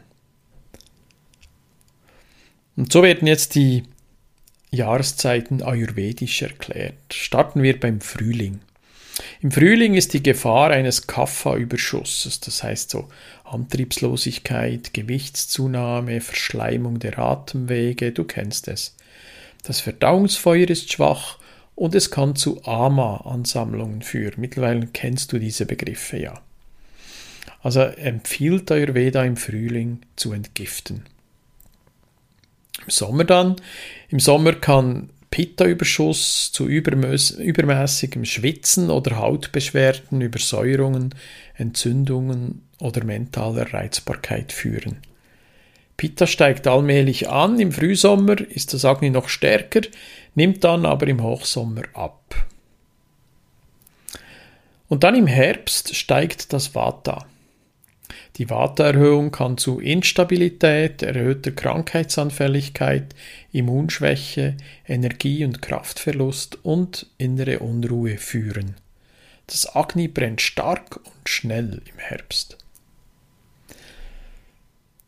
[2.75, 3.83] Und so werden jetzt die
[4.71, 7.13] Jahreszeiten ayurvedisch erklärt.
[7.13, 8.61] Starten wir beim Frühling.
[9.41, 13.09] Im Frühling ist die Gefahr eines Kapha-Überschusses, das heißt so
[13.43, 18.95] Antriebslosigkeit, Gewichtszunahme, Verschleimung der Atemwege, du kennst es.
[19.63, 21.37] Das Verdauungsfeuer ist schwach
[21.75, 24.35] und es kann zu Ama-Ansammlungen führen.
[24.37, 26.41] Mittlerweile kennst du diese Begriffe ja.
[27.61, 31.03] Also empfiehlt Ayurveda im Frühling zu entgiften.
[32.83, 33.55] Im Sommer dann,
[34.09, 41.15] im Sommer kann Pitta-Überschuss zu übermäßigem Schwitzen oder Hautbeschwerden, Übersäuerungen,
[41.55, 44.97] Entzündungen oder mentaler Reizbarkeit führen.
[45.95, 49.81] Pitta steigt allmählich an, im Frühsommer ist das Agni noch stärker,
[50.35, 52.47] nimmt dann aber im Hochsommer ab.
[54.89, 57.25] Und dann im Herbst steigt das Vata.
[58.37, 63.15] Die Vata-Erhöhung kann zu Instabilität, erhöhter Krankheitsanfälligkeit,
[63.51, 64.55] Immunschwäche,
[64.87, 68.75] Energie- und Kraftverlust und innere Unruhe führen.
[69.47, 72.57] Das Agni brennt stark und schnell im Herbst.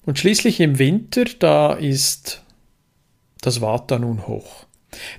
[0.06, 2.42] Und schließlich im Winter, da ist
[3.42, 4.66] das Vata nun hoch.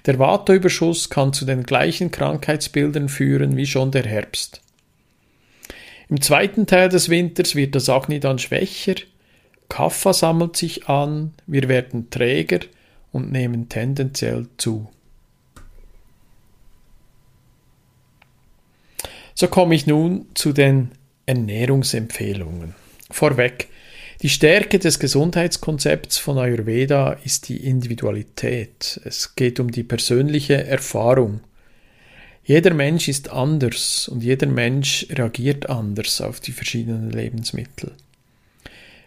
[0.06, 4.60] Der Vata-Überschuss kann zu den gleichen Krankheitsbildern führen wie schon der Herbst.
[6.08, 8.94] Im zweiten Teil des Winters wird das Agni dann schwächer,
[9.68, 12.60] Kapha sammelt sich an, wir werden träger
[13.12, 14.88] und nehmen tendenziell zu.
[19.34, 20.92] So komme ich nun zu den
[21.26, 22.74] Ernährungsempfehlungen.
[23.10, 23.68] Vorweg,
[24.22, 29.00] die Stärke des Gesundheitskonzepts von Ayurveda ist die Individualität.
[29.04, 31.40] Es geht um die persönliche Erfahrung.
[32.46, 37.92] Jeder Mensch ist anders und jeder Mensch reagiert anders auf die verschiedenen Lebensmittel.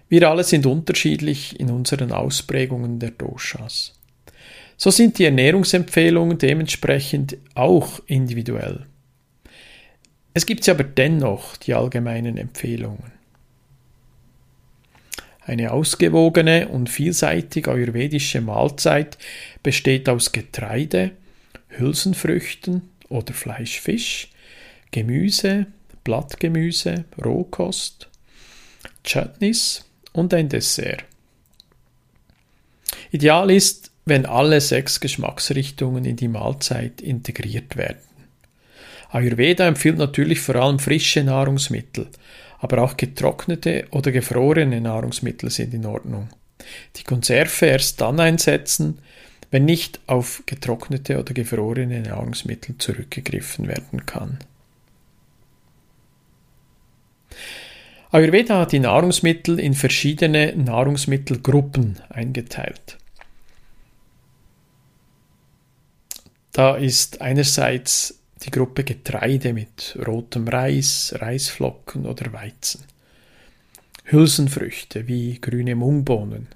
[0.09, 3.93] Wir alle sind unterschiedlich in unseren Ausprägungen der Doshas.
[4.75, 8.85] So sind die Ernährungsempfehlungen dementsprechend auch individuell.
[10.33, 13.11] Es gibt sie aber dennoch, die allgemeinen Empfehlungen.
[15.41, 19.17] Eine ausgewogene und vielseitig ayurvedische Mahlzeit
[19.63, 21.11] besteht aus Getreide,
[21.69, 24.30] Hülsenfrüchten, oder Fleisch, Fisch,
[24.91, 25.68] Gemüse,
[26.03, 28.08] Blattgemüse, Rohkost,
[29.03, 31.05] Chutneys und ein Dessert.
[33.12, 37.99] Ideal ist, wenn alle sechs Geschmacksrichtungen in die Mahlzeit integriert werden.
[39.10, 42.08] Ayurveda empfiehlt natürlich vor allem frische Nahrungsmittel,
[42.60, 46.30] aber auch getrocknete oder gefrorene Nahrungsmittel sind in Ordnung.
[46.95, 48.99] Die Konserve erst dann einsetzen,
[49.51, 54.39] wenn nicht auf getrocknete oder gefrorene Nahrungsmittel zurückgegriffen werden kann.
[58.11, 62.97] Ayurveda hat die Nahrungsmittel in verschiedene Nahrungsmittelgruppen eingeteilt.
[66.53, 72.85] Da ist einerseits die Gruppe Getreide mit rotem Reis, Reisflocken oder Weizen.
[74.05, 76.47] Hülsenfrüchte wie grüne Mungbohnen,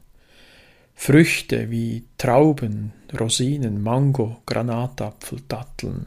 [1.04, 6.06] Früchte wie Trauben, Rosinen, Mango, Granatapfel, Datteln.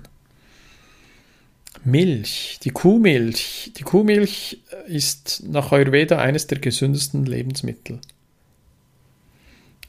[1.83, 3.73] Milch, die Kuhmilch.
[3.77, 8.01] Die Kuhmilch ist nach Ayurveda eines der gesündesten Lebensmittel.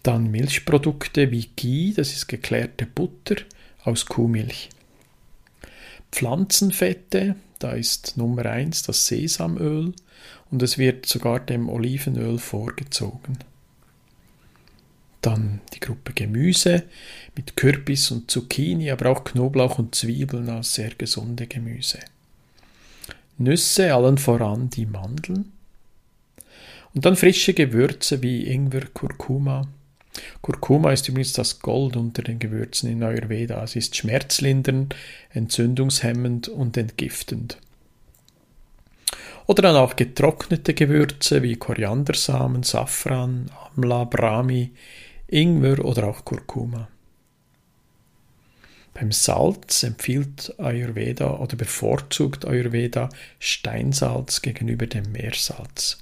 [0.01, 3.35] Dann Milchprodukte wie Ghee, das ist geklärte Butter
[3.83, 4.69] aus Kuhmilch.
[6.11, 9.93] Pflanzenfette, da ist Nummer eins das Sesamöl
[10.49, 13.37] und es wird sogar dem Olivenöl vorgezogen.
[15.25, 16.83] Dann die Gruppe Gemüse
[17.35, 21.97] mit Kürbis und Zucchini, aber auch Knoblauch und Zwiebeln als sehr gesunde Gemüse.
[23.39, 25.51] Nüsse, allen voran die Mandeln.
[26.93, 29.67] Und dann frische Gewürze wie Ingwer, Kurkuma.
[30.43, 33.63] Kurkuma ist übrigens das Gold unter den Gewürzen in Ayurveda.
[33.63, 34.95] Es ist schmerzlindernd,
[35.31, 37.57] entzündungshemmend und entgiftend.
[39.47, 44.69] Oder dann auch getrocknete Gewürze wie Koriandersamen, Safran, Amla, Brahmi,
[45.27, 46.87] Ingwer oder auch Kurkuma.
[48.93, 53.09] Beim Salz empfiehlt Ayurveda oder bevorzugt Ayurveda
[53.39, 55.97] Steinsalz gegenüber dem Meersalz.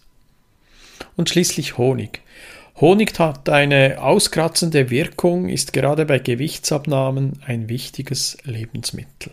[1.16, 2.22] Und schließlich Honig.
[2.76, 9.32] Honig hat eine auskratzende Wirkung, ist gerade bei Gewichtsabnahmen ein wichtiges Lebensmittel.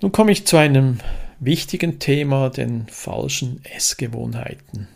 [0.00, 0.98] Nun komme ich zu einem
[1.40, 4.88] wichtigen Thema, den falschen Essgewohnheiten.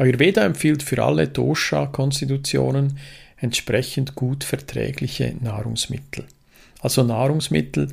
[0.00, 2.98] Ayurveda empfiehlt für alle Dosha-Konstitutionen
[3.36, 6.24] entsprechend gut verträgliche Nahrungsmittel.
[6.80, 7.88] Also Nahrungsmittel,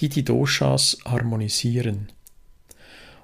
[0.00, 2.08] die die Doshas harmonisieren.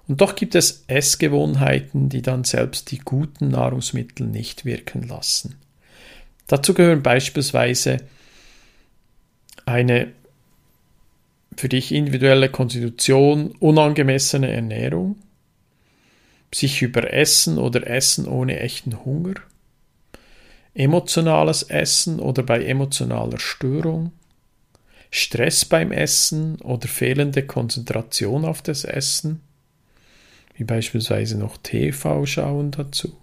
[0.06, 5.56] Und doch gibt es Essgewohnheiten, die dann selbst die guten Nahrungsmittel nicht wirken lassen.
[6.46, 7.98] Dazu gehören beispielsweise
[9.66, 10.12] eine
[11.56, 15.16] für dich individuelle Konstitution, unangemessene Ernährung,
[16.52, 19.34] sich überessen oder Essen ohne echten Hunger,
[20.74, 24.12] emotionales Essen oder bei emotionaler Störung,
[25.10, 29.40] Stress beim Essen oder fehlende Konzentration auf das Essen,
[30.56, 33.16] wie beispielsweise noch TV schauen dazu,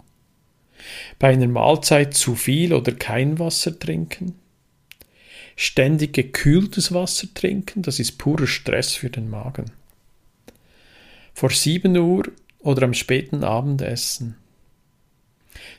[1.20, 4.36] bei einer Mahlzeit zu viel oder kein Wasser trinken,
[5.56, 9.72] ständig gekühltes Wasser trinken, das ist purer Stress für den Magen.
[11.34, 12.26] Vor 7 Uhr
[12.66, 14.36] oder am späten Abendessen.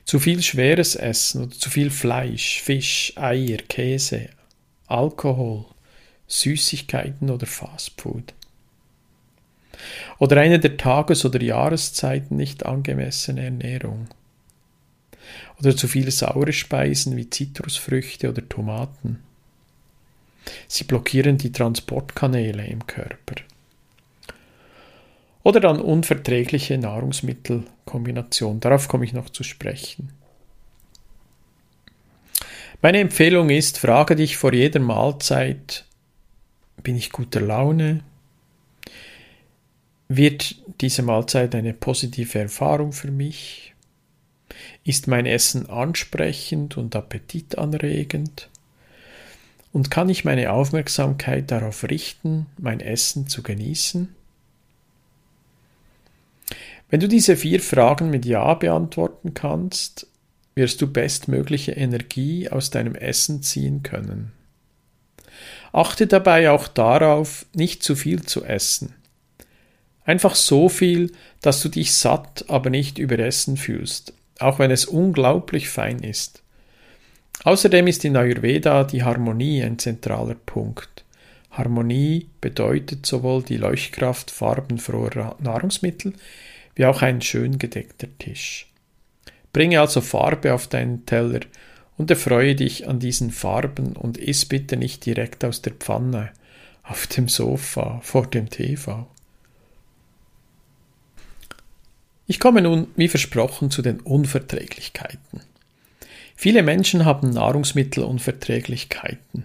[0.05, 4.29] Zu viel schweres Essen oder zu viel Fleisch, Fisch, Eier, Käse,
[4.87, 5.65] Alkohol,
[6.29, 8.35] Süßigkeiten oder Fastfood.
[10.19, 14.07] Oder eine der Tages- oder Jahreszeiten nicht angemessene Ernährung.
[15.59, 19.19] Oder zu viele saure Speisen wie Zitrusfrüchte oder Tomaten.
[20.69, 23.35] Sie blockieren die Transportkanäle im Körper.
[25.47, 28.59] Oder dann unverträgliche Nahrungsmittelkombination.
[28.59, 30.13] Darauf komme ich noch zu sprechen.
[32.83, 35.85] Meine Empfehlung ist, frage dich vor jeder Mahlzeit,
[36.83, 38.03] bin ich guter Laune?
[40.09, 43.73] Wird diese Mahlzeit eine positive Erfahrung für mich?
[44.83, 48.51] Ist mein Essen ansprechend und appetitanregend?
[49.73, 54.17] Und kann ich meine Aufmerksamkeit darauf richten, mein Essen zu genießen?
[56.89, 60.07] Wenn du diese vier Fragen mit Ja beantworten kannst,
[60.55, 64.33] wirst du bestmögliche Energie aus deinem Essen ziehen können.
[65.73, 68.95] Achte dabei auch darauf, nicht zu viel zu essen.
[70.05, 71.13] Einfach so viel,
[71.43, 76.43] dass du dich satt, aber nicht überessen fühlst, auch wenn es unglaublich fein ist.
[77.45, 81.05] Außerdem ist in Ayurveda die Harmonie ein zentraler Punkt.
[81.51, 86.15] Harmonie bedeutet sowohl die Leuchtkraft farbenfroher Nahrungsmittel
[86.77, 88.69] wie auch ein schön gedeckter Tisch.
[89.53, 91.41] Bringe also Farbe auf deinen Teller
[91.97, 96.31] und erfreue dich an diesen Farben und iss bitte nicht direkt aus der Pfanne,
[96.83, 99.09] auf dem Sofa, vor dem TV.
[102.29, 105.41] Ich komme nun, wie versprochen, zu den Unverträglichkeiten.
[106.35, 109.45] Viele Menschen haben Nahrungsmittelunverträglichkeiten.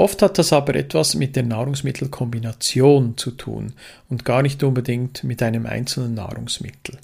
[0.00, 3.74] Oft hat das aber etwas mit der Nahrungsmittelkombination zu tun
[4.08, 6.96] und gar nicht unbedingt mit einem einzelnen Nahrungsmittel.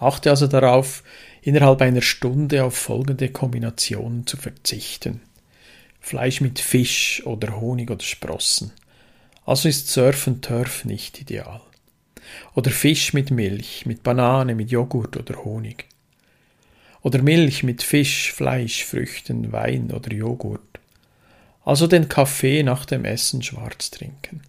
[0.00, 1.04] Achte also darauf,
[1.42, 5.20] innerhalb einer Stunde auf folgende Kombinationen zu verzichten.
[6.00, 8.72] Fleisch mit Fisch oder Honig oder Sprossen.
[9.44, 11.60] Also ist Surf and Turf nicht ideal.
[12.56, 15.84] Oder Fisch mit Milch, mit Banane, mit Joghurt oder Honig.
[17.02, 20.65] Oder Milch mit Fisch, Fleisch, Früchten, Wein oder Joghurt
[21.66, 24.40] also den Kaffee nach dem Essen schwarz trinken.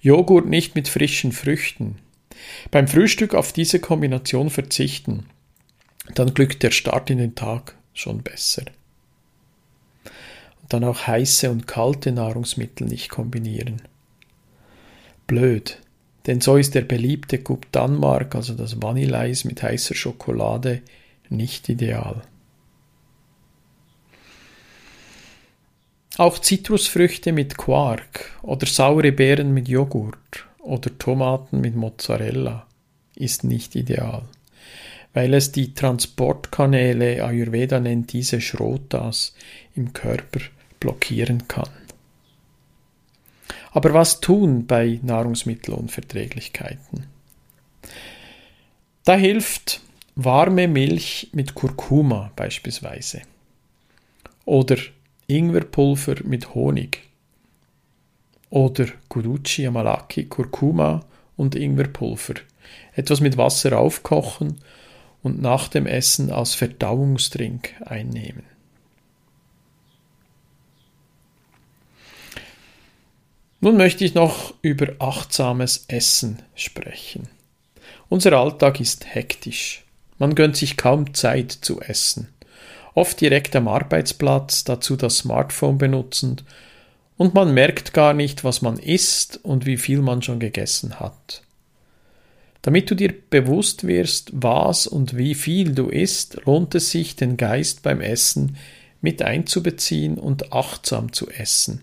[0.00, 1.96] Joghurt nicht mit frischen Früchten.
[2.70, 5.26] Beim Frühstück auf diese Kombination verzichten,
[6.14, 8.64] dann glückt der Start in den Tag schon besser.
[10.60, 13.80] Und dann auch heiße und kalte Nahrungsmittel nicht kombinieren.
[15.26, 15.78] Blöd,
[16.26, 20.82] denn so ist der beliebte Coupe Danmark, also das Vanilleeis mit heißer Schokolade,
[21.30, 22.22] nicht ideal.
[26.18, 32.66] Auch Zitrusfrüchte mit Quark oder saure Beeren mit Joghurt oder Tomaten mit Mozzarella
[33.14, 34.28] ist nicht ideal,
[35.14, 39.34] weil es die Transportkanäle, Ayurveda nennt diese Schrotas,
[39.74, 40.40] im Körper
[40.80, 41.70] blockieren kann.
[43.70, 47.06] Aber was tun bei Nahrungsmittelunverträglichkeiten?
[49.04, 49.80] Da hilft
[50.14, 53.22] warme Milch mit Kurkuma beispielsweise
[54.44, 54.76] oder
[55.26, 57.08] Ingwerpulver mit Honig
[58.50, 61.04] oder Guruchi, Amalaki, Kurkuma
[61.36, 62.34] und Ingwerpulver.
[62.94, 64.60] Etwas mit Wasser aufkochen
[65.22, 68.44] und nach dem Essen als Verdauungstrink einnehmen.
[73.60, 77.28] Nun möchte ich noch über achtsames Essen sprechen.
[78.08, 79.84] Unser Alltag ist hektisch.
[80.18, 82.31] Man gönnt sich kaum Zeit zu essen
[82.94, 86.44] oft direkt am Arbeitsplatz, dazu das Smartphone benutzend,
[87.16, 91.42] und man merkt gar nicht, was man isst und wie viel man schon gegessen hat.
[92.62, 97.36] Damit du dir bewusst wirst, was und wie viel du isst, lohnt es sich, den
[97.36, 98.56] Geist beim Essen
[99.00, 101.82] mit einzubeziehen und achtsam zu essen.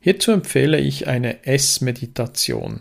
[0.00, 2.80] Hierzu empfehle ich eine Essmeditation.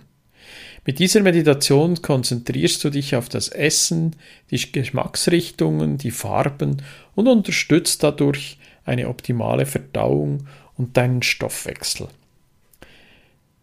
[0.86, 4.16] Mit dieser Meditation konzentrierst du dich auf das Essen,
[4.52, 6.84] die Geschmacksrichtungen, die Farben
[7.16, 12.08] und unterstützt dadurch eine optimale Verdauung und deinen Stoffwechsel.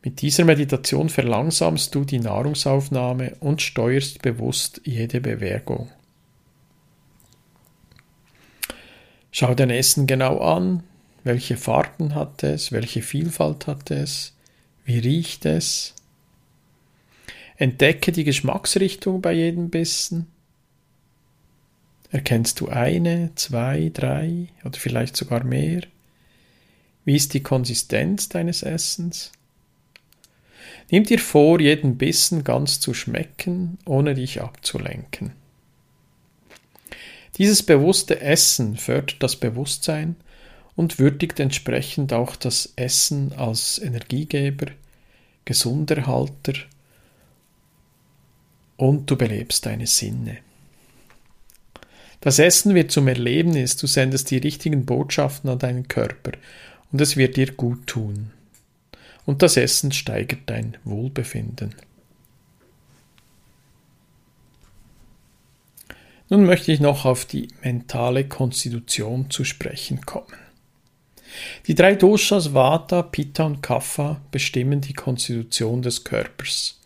[0.04, 5.92] Mit dieser Meditation verlangsamst du die Nahrungsaufnahme und steuerst bewusst jede Bewegung.
[9.30, 10.82] Schau dein Essen genau an,
[11.22, 14.34] welche Farben hat es, welche Vielfalt hat es,
[14.84, 15.94] wie riecht es.
[17.62, 20.26] Entdecke die Geschmacksrichtung bei jedem Bissen.
[22.10, 25.82] Erkennst du eine, zwei, drei oder vielleicht sogar mehr?
[27.04, 29.30] Wie ist die Konsistenz deines Essens?
[30.90, 35.30] Nimm dir vor, jeden Bissen ganz zu schmecken, ohne dich abzulenken.
[37.38, 40.16] Dieses bewusste Essen fördert das Bewusstsein
[40.74, 44.66] und würdigt entsprechend auch das Essen als Energiegeber,
[45.44, 46.54] Gesunderhalter
[48.82, 50.38] und du belebst deine Sinne.
[52.20, 56.32] Das Essen wird zum Erlebnis, du sendest die richtigen Botschaften an deinen Körper
[56.90, 58.32] und es wird dir gut tun
[59.24, 61.76] und das Essen steigert dein Wohlbefinden.
[66.28, 70.40] Nun möchte ich noch auf die mentale Konstitution zu sprechen kommen.
[71.68, 76.81] Die drei Doshas Vata, Pitta und Kapha bestimmen die Konstitution des Körpers.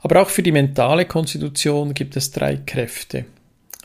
[0.00, 3.24] Aber auch für die mentale Konstitution gibt es drei Kräfte.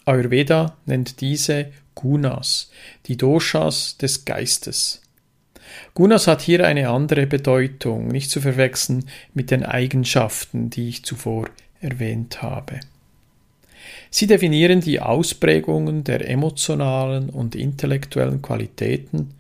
[0.05, 2.72] Ayurveda nennt diese Gunas,
[3.05, 5.01] die Doshas des Geistes.
[5.93, 11.49] Gunas hat hier eine andere Bedeutung, nicht zu verwechseln mit den Eigenschaften, die ich zuvor
[11.82, 12.80] erwähnt habe.
[14.09, 19.34] Sie definieren die Ausprägungen der emotionalen und intellektuellen Qualitäten,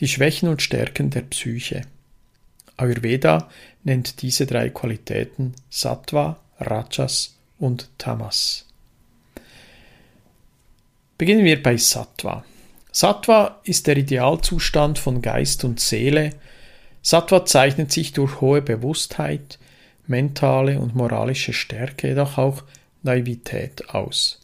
[0.00, 1.82] die Schwächen und Stärken der Psyche.
[2.76, 3.48] Ayurveda
[3.84, 8.66] nennt diese drei Qualitäten Sattva, Rajas und Tamas.
[11.16, 12.44] Beginnen wir bei Sattva.
[12.90, 16.30] Sattva ist der Idealzustand von Geist und Seele.
[17.02, 19.58] Sattva zeichnet sich durch hohe Bewusstheit,
[20.06, 22.62] mentale und moralische Stärke, jedoch auch
[23.02, 24.40] Naivität aus.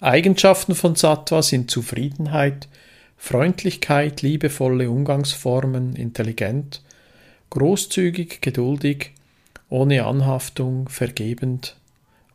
[0.00, 2.68] Eigenschaften von Sattva sind Zufriedenheit,
[3.16, 6.82] Freundlichkeit, liebevolle Umgangsformen, intelligent,
[7.50, 9.12] großzügig, geduldig,
[9.68, 11.76] ohne Anhaftung, vergebend,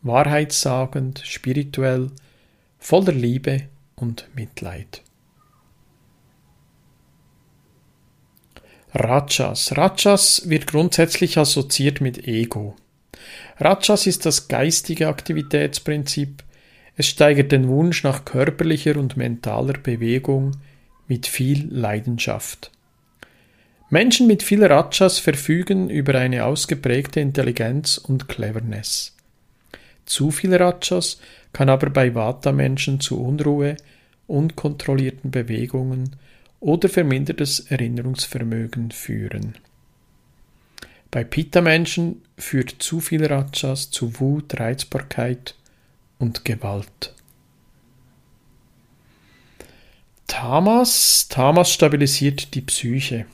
[0.01, 2.11] wahrheitssagend, spirituell,
[2.79, 3.63] voller Liebe
[3.95, 5.01] und Mitleid.
[8.93, 9.75] Rajas.
[9.75, 12.75] Rajas wird grundsätzlich assoziiert mit Ego.
[13.57, 16.43] Rajas ist das geistige Aktivitätsprinzip.
[16.95, 20.51] Es steigert den Wunsch nach körperlicher und mentaler Bewegung
[21.07, 22.71] mit viel Leidenschaft.
[23.93, 29.15] Menschen mit viel Rajas verfügen über eine ausgeprägte Intelligenz und Cleverness.
[30.07, 31.19] Zu viel Rajas
[31.53, 33.77] kann aber bei Vata-Menschen zu Unruhe,
[34.25, 36.15] unkontrollierten Bewegungen
[36.59, 39.53] oder vermindertes Erinnerungsvermögen führen.
[41.11, 45.53] Bei Pitta-Menschen führt zu viel Rajas zu Wut, Reizbarkeit
[46.17, 47.13] und Gewalt.
[50.25, 53.27] Tamas, Tamas stabilisiert die Psyche.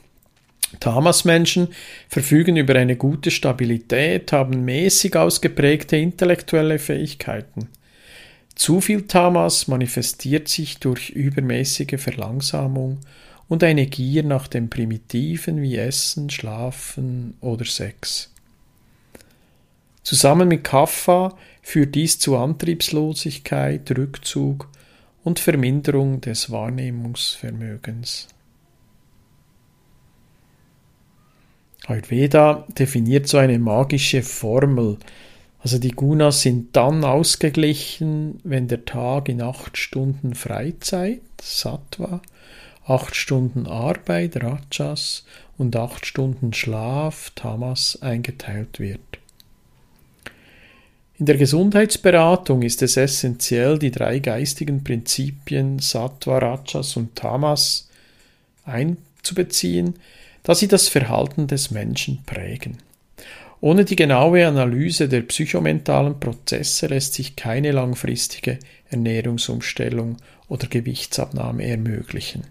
[0.79, 1.69] Tamas-Menschen
[2.07, 7.69] verfügen über eine gute Stabilität, haben mäßig ausgeprägte intellektuelle Fähigkeiten.
[8.55, 12.99] Zu viel Tamas manifestiert sich durch übermäßige Verlangsamung
[13.47, 18.31] und eine Gier nach dem Primitiven wie Essen, Schlafen oder Sex.
[20.03, 24.69] Zusammen mit Kaffa führt dies zu Antriebslosigkeit, Rückzug
[25.23, 28.27] und Verminderung des Wahrnehmungsvermögens.
[31.89, 34.97] Ayurveda definiert so eine magische Formel.
[35.61, 42.21] Also die Gunas sind dann ausgeglichen, wenn der Tag in acht Stunden Freizeit, Sattva,
[42.85, 45.25] acht Stunden Arbeit, Rajas,
[45.57, 48.99] und acht Stunden Schlaf, Tamas, eingeteilt wird.
[51.17, 57.89] In der Gesundheitsberatung ist es essentiell, die drei geistigen Prinzipien Sattva, Rajas und Tamas
[58.63, 59.95] einzubeziehen,
[60.43, 62.77] da sie das Verhalten des Menschen prägen.
[63.61, 68.59] Ohne die genaue Analyse der psychomentalen Prozesse lässt sich keine langfristige
[68.89, 70.17] Ernährungsumstellung
[70.47, 72.43] oder Gewichtsabnahme ermöglichen.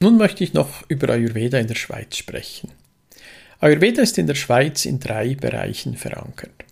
[0.00, 2.70] Nun möchte ich noch über Ayurveda in der Schweiz sprechen.
[3.58, 6.64] Ayurveda ist in der Schweiz in drei Bereichen verankert.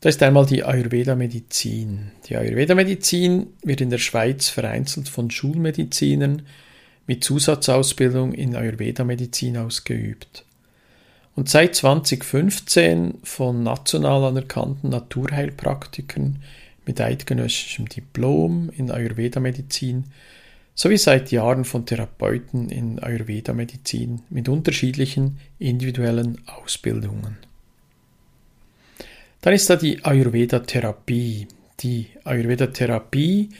[0.00, 2.12] Da ist einmal die Ayurveda-Medizin.
[2.28, 6.42] Die Ayurveda-Medizin wird in der Schweiz vereinzelt von Schulmedizinern
[7.08, 10.44] mit Zusatzausbildung in Ayurveda-Medizin ausgeübt.
[11.34, 16.42] Und seit 2015 von national anerkannten Naturheilpraktikern
[16.86, 20.04] mit eidgenössischem Diplom in Ayurveda-Medizin
[20.76, 27.47] sowie seit Jahren von Therapeuten in Ayurveda-Medizin mit unterschiedlichen individuellen Ausbildungen.
[29.40, 31.46] Dann ist da die Ayurveda-Therapie.
[31.80, 33.50] Die Ayurveda-Therapie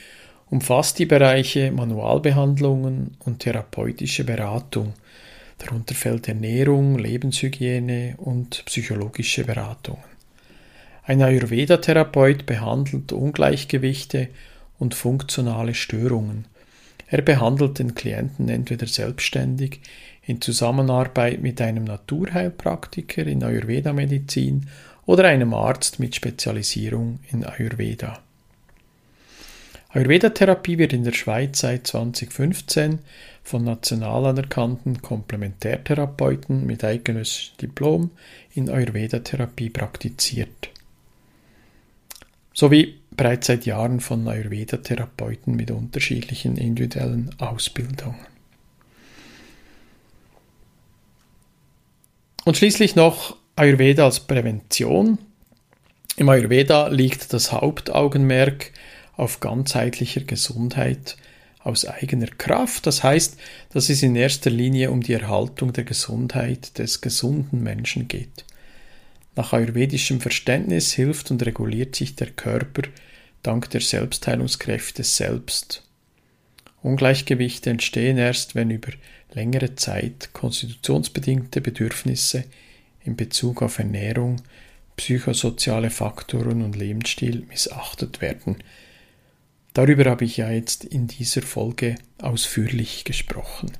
[0.49, 4.93] umfasst die Bereiche Manualbehandlungen und therapeutische Beratung.
[5.57, 10.03] Darunter fällt Ernährung, Lebenshygiene und psychologische Beratungen.
[11.03, 14.29] Ein Ayurveda-Therapeut behandelt Ungleichgewichte
[14.77, 16.45] und funktionale Störungen–
[17.11, 19.81] er behandelt den Klienten entweder selbstständig
[20.21, 24.67] in Zusammenarbeit mit einem Naturheilpraktiker in Ayurveda-Medizin
[25.09, 28.19] oder einem Arzt mit Spezialisierung in Ayurveda.
[29.89, 32.99] Ayurveda-Therapie wird in der Schweiz seit 2015
[33.41, 38.11] von national anerkannten Komplementärtherapeuten mit eigenes Diplom
[38.53, 40.69] in Ayurveda-Therapie praktiziert.
[42.53, 48.27] Sowie bereits seit Jahren von Ayurveda-Therapeuten mit unterschiedlichen individuellen Ausbildungen.
[52.45, 55.17] Und schließlich noch Ayurveda als Prävention.
[56.15, 58.71] Im Ayurveda liegt das Hauptaugenmerk
[59.17, 61.17] auf ganzheitlicher Gesundheit
[61.59, 62.87] aus eigener Kraft.
[62.87, 63.37] Das heißt,
[63.73, 68.45] dass es in erster Linie um die Erhaltung der Gesundheit des gesunden Menschen geht.
[69.35, 72.83] Nach ayurvedischem Verständnis hilft und reguliert sich der Körper
[73.43, 75.83] dank der Selbstheilungskräfte selbst.
[76.81, 78.93] Ungleichgewichte entstehen erst, wenn über
[79.33, 82.45] längere Zeit konstitutionsbedingte Bedürfnisse
[83.03, 84.41] in Bezug auf Ernährung,
[84.97, 88.57] psychosoziale Faktoren und Lebensstil missachtet werden.
[89.73, 93.71] Darüber habe ich ja jetzt in dieser Folge ausführlich gesprochen.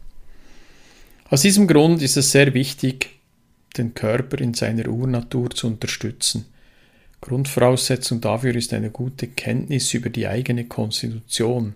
[1.29, 3.19] Aus diesem Grund ist es sehr wichtig,
[3.77, 6.45] den Körper in seiner Urnatur zu unterstützen–
[7.21, 11.73] Grundvoraussetzung dafür ist eine gute Kenntnis über die eigene Konstitution.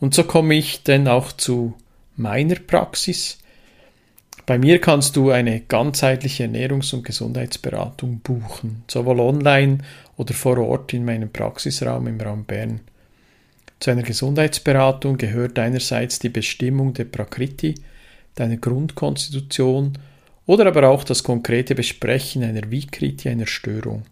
[0.00, 1.74] Und so komme ich denn auch zu
[2.16, 3.38] meiner Praxis.
[4.44, 9.78] Bei mir kannst du eine ganzheitliche Ernährungs- und Gesundheitsberatung buchen, sowohl online
[10.16, 12.80] oder vor Ort in meinem Praxisraum im Raum Bern.
[13.78, 17.76] Zu einer Gesundheitsberatung gehört einerseits die Bestimmung der Prakriti,
[18.34, 19.98] deiner Grundkonstitution,
[20.46, 24.02] oder aber auch das konkrete Besprechen einer Vikriti, einer Störung.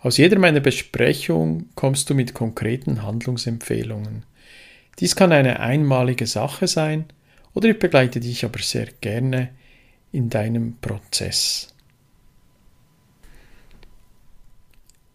[0.00, 4.24] Aus jeder meiner Besprechung kommst du mit konkreten Handlungsempfehlungen.
[5.00, 7.06] Dies kann eine einmalige Sache sein
[7.54, 9.50] oder ich begleite dich aber sehr gerne
[10.12, 11.68] in deinem Prozess.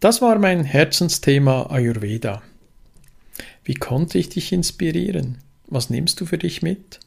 [0.00, 2.42] Das war mein Herzensthema Ayurveda.
[3.64, 5.38] Wie konnte ich dich inspirieren?
[5.66, 7.00] Was nimmst du für dich mit?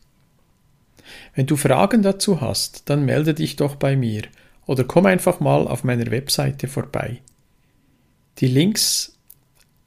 [1.34, 4.24] Wenn du Fragen dazu hast, dann melde dich doch bei mir
[4.66, 7.22] oder komm einfach mal auf meiner Webseite vorbei.
[8.40, 9.18] Die Links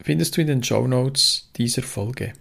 [0.00, 2.32] findest du in den Show Notes dieser Folge.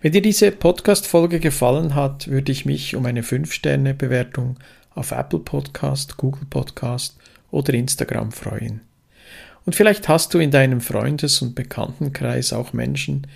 [0.00, 4.58] Wenn dir diese Podcast-Folge gefallen hat, würde ich mich um eine 5-Sterne-Bewertung
[4.94, 7.16] auf Apple Podcast, Google Podcast
[7.50, 8.80] oder Instagram freuen.
[9.64, 13.26] Und vielleicht hast du in deinem Freundes- und Bekanntenkreis auch Menschen,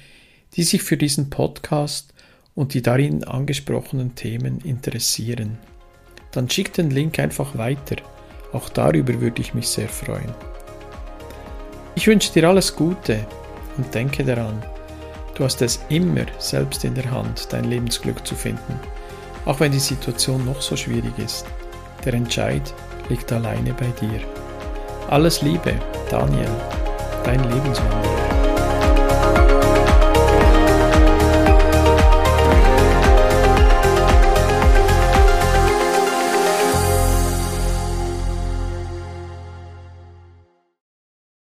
[0.55, 2.13] die sich für diesen Podcast
[2.55, 5.59] und die darin angesprochenen Themen interessieren.
[6.33, 7.97] Dann schick den Link einfach weiter.
[8.53, 10.35] Auch darüber würde ich mich sehr freuen.
[11.95, 13.27] Ich wünsche dir alles Gute
[13.77, 14.63] und denke daran,
[15.37, 18.81] du hast es immer selbst in der Hand, dein Lebensglück zu finden,
[19.45, 21.47] auch wenn die Situation noch so schwierig ist.
[22.05, 22.75] Der Entscheid
[23.09, 24.21] liegt alleine bei dir.
[25.09, 25.75] Alles Liebe,
[26.11, 26.51] Daniel,
[27.25, 28.26] dein Lebenswanderer.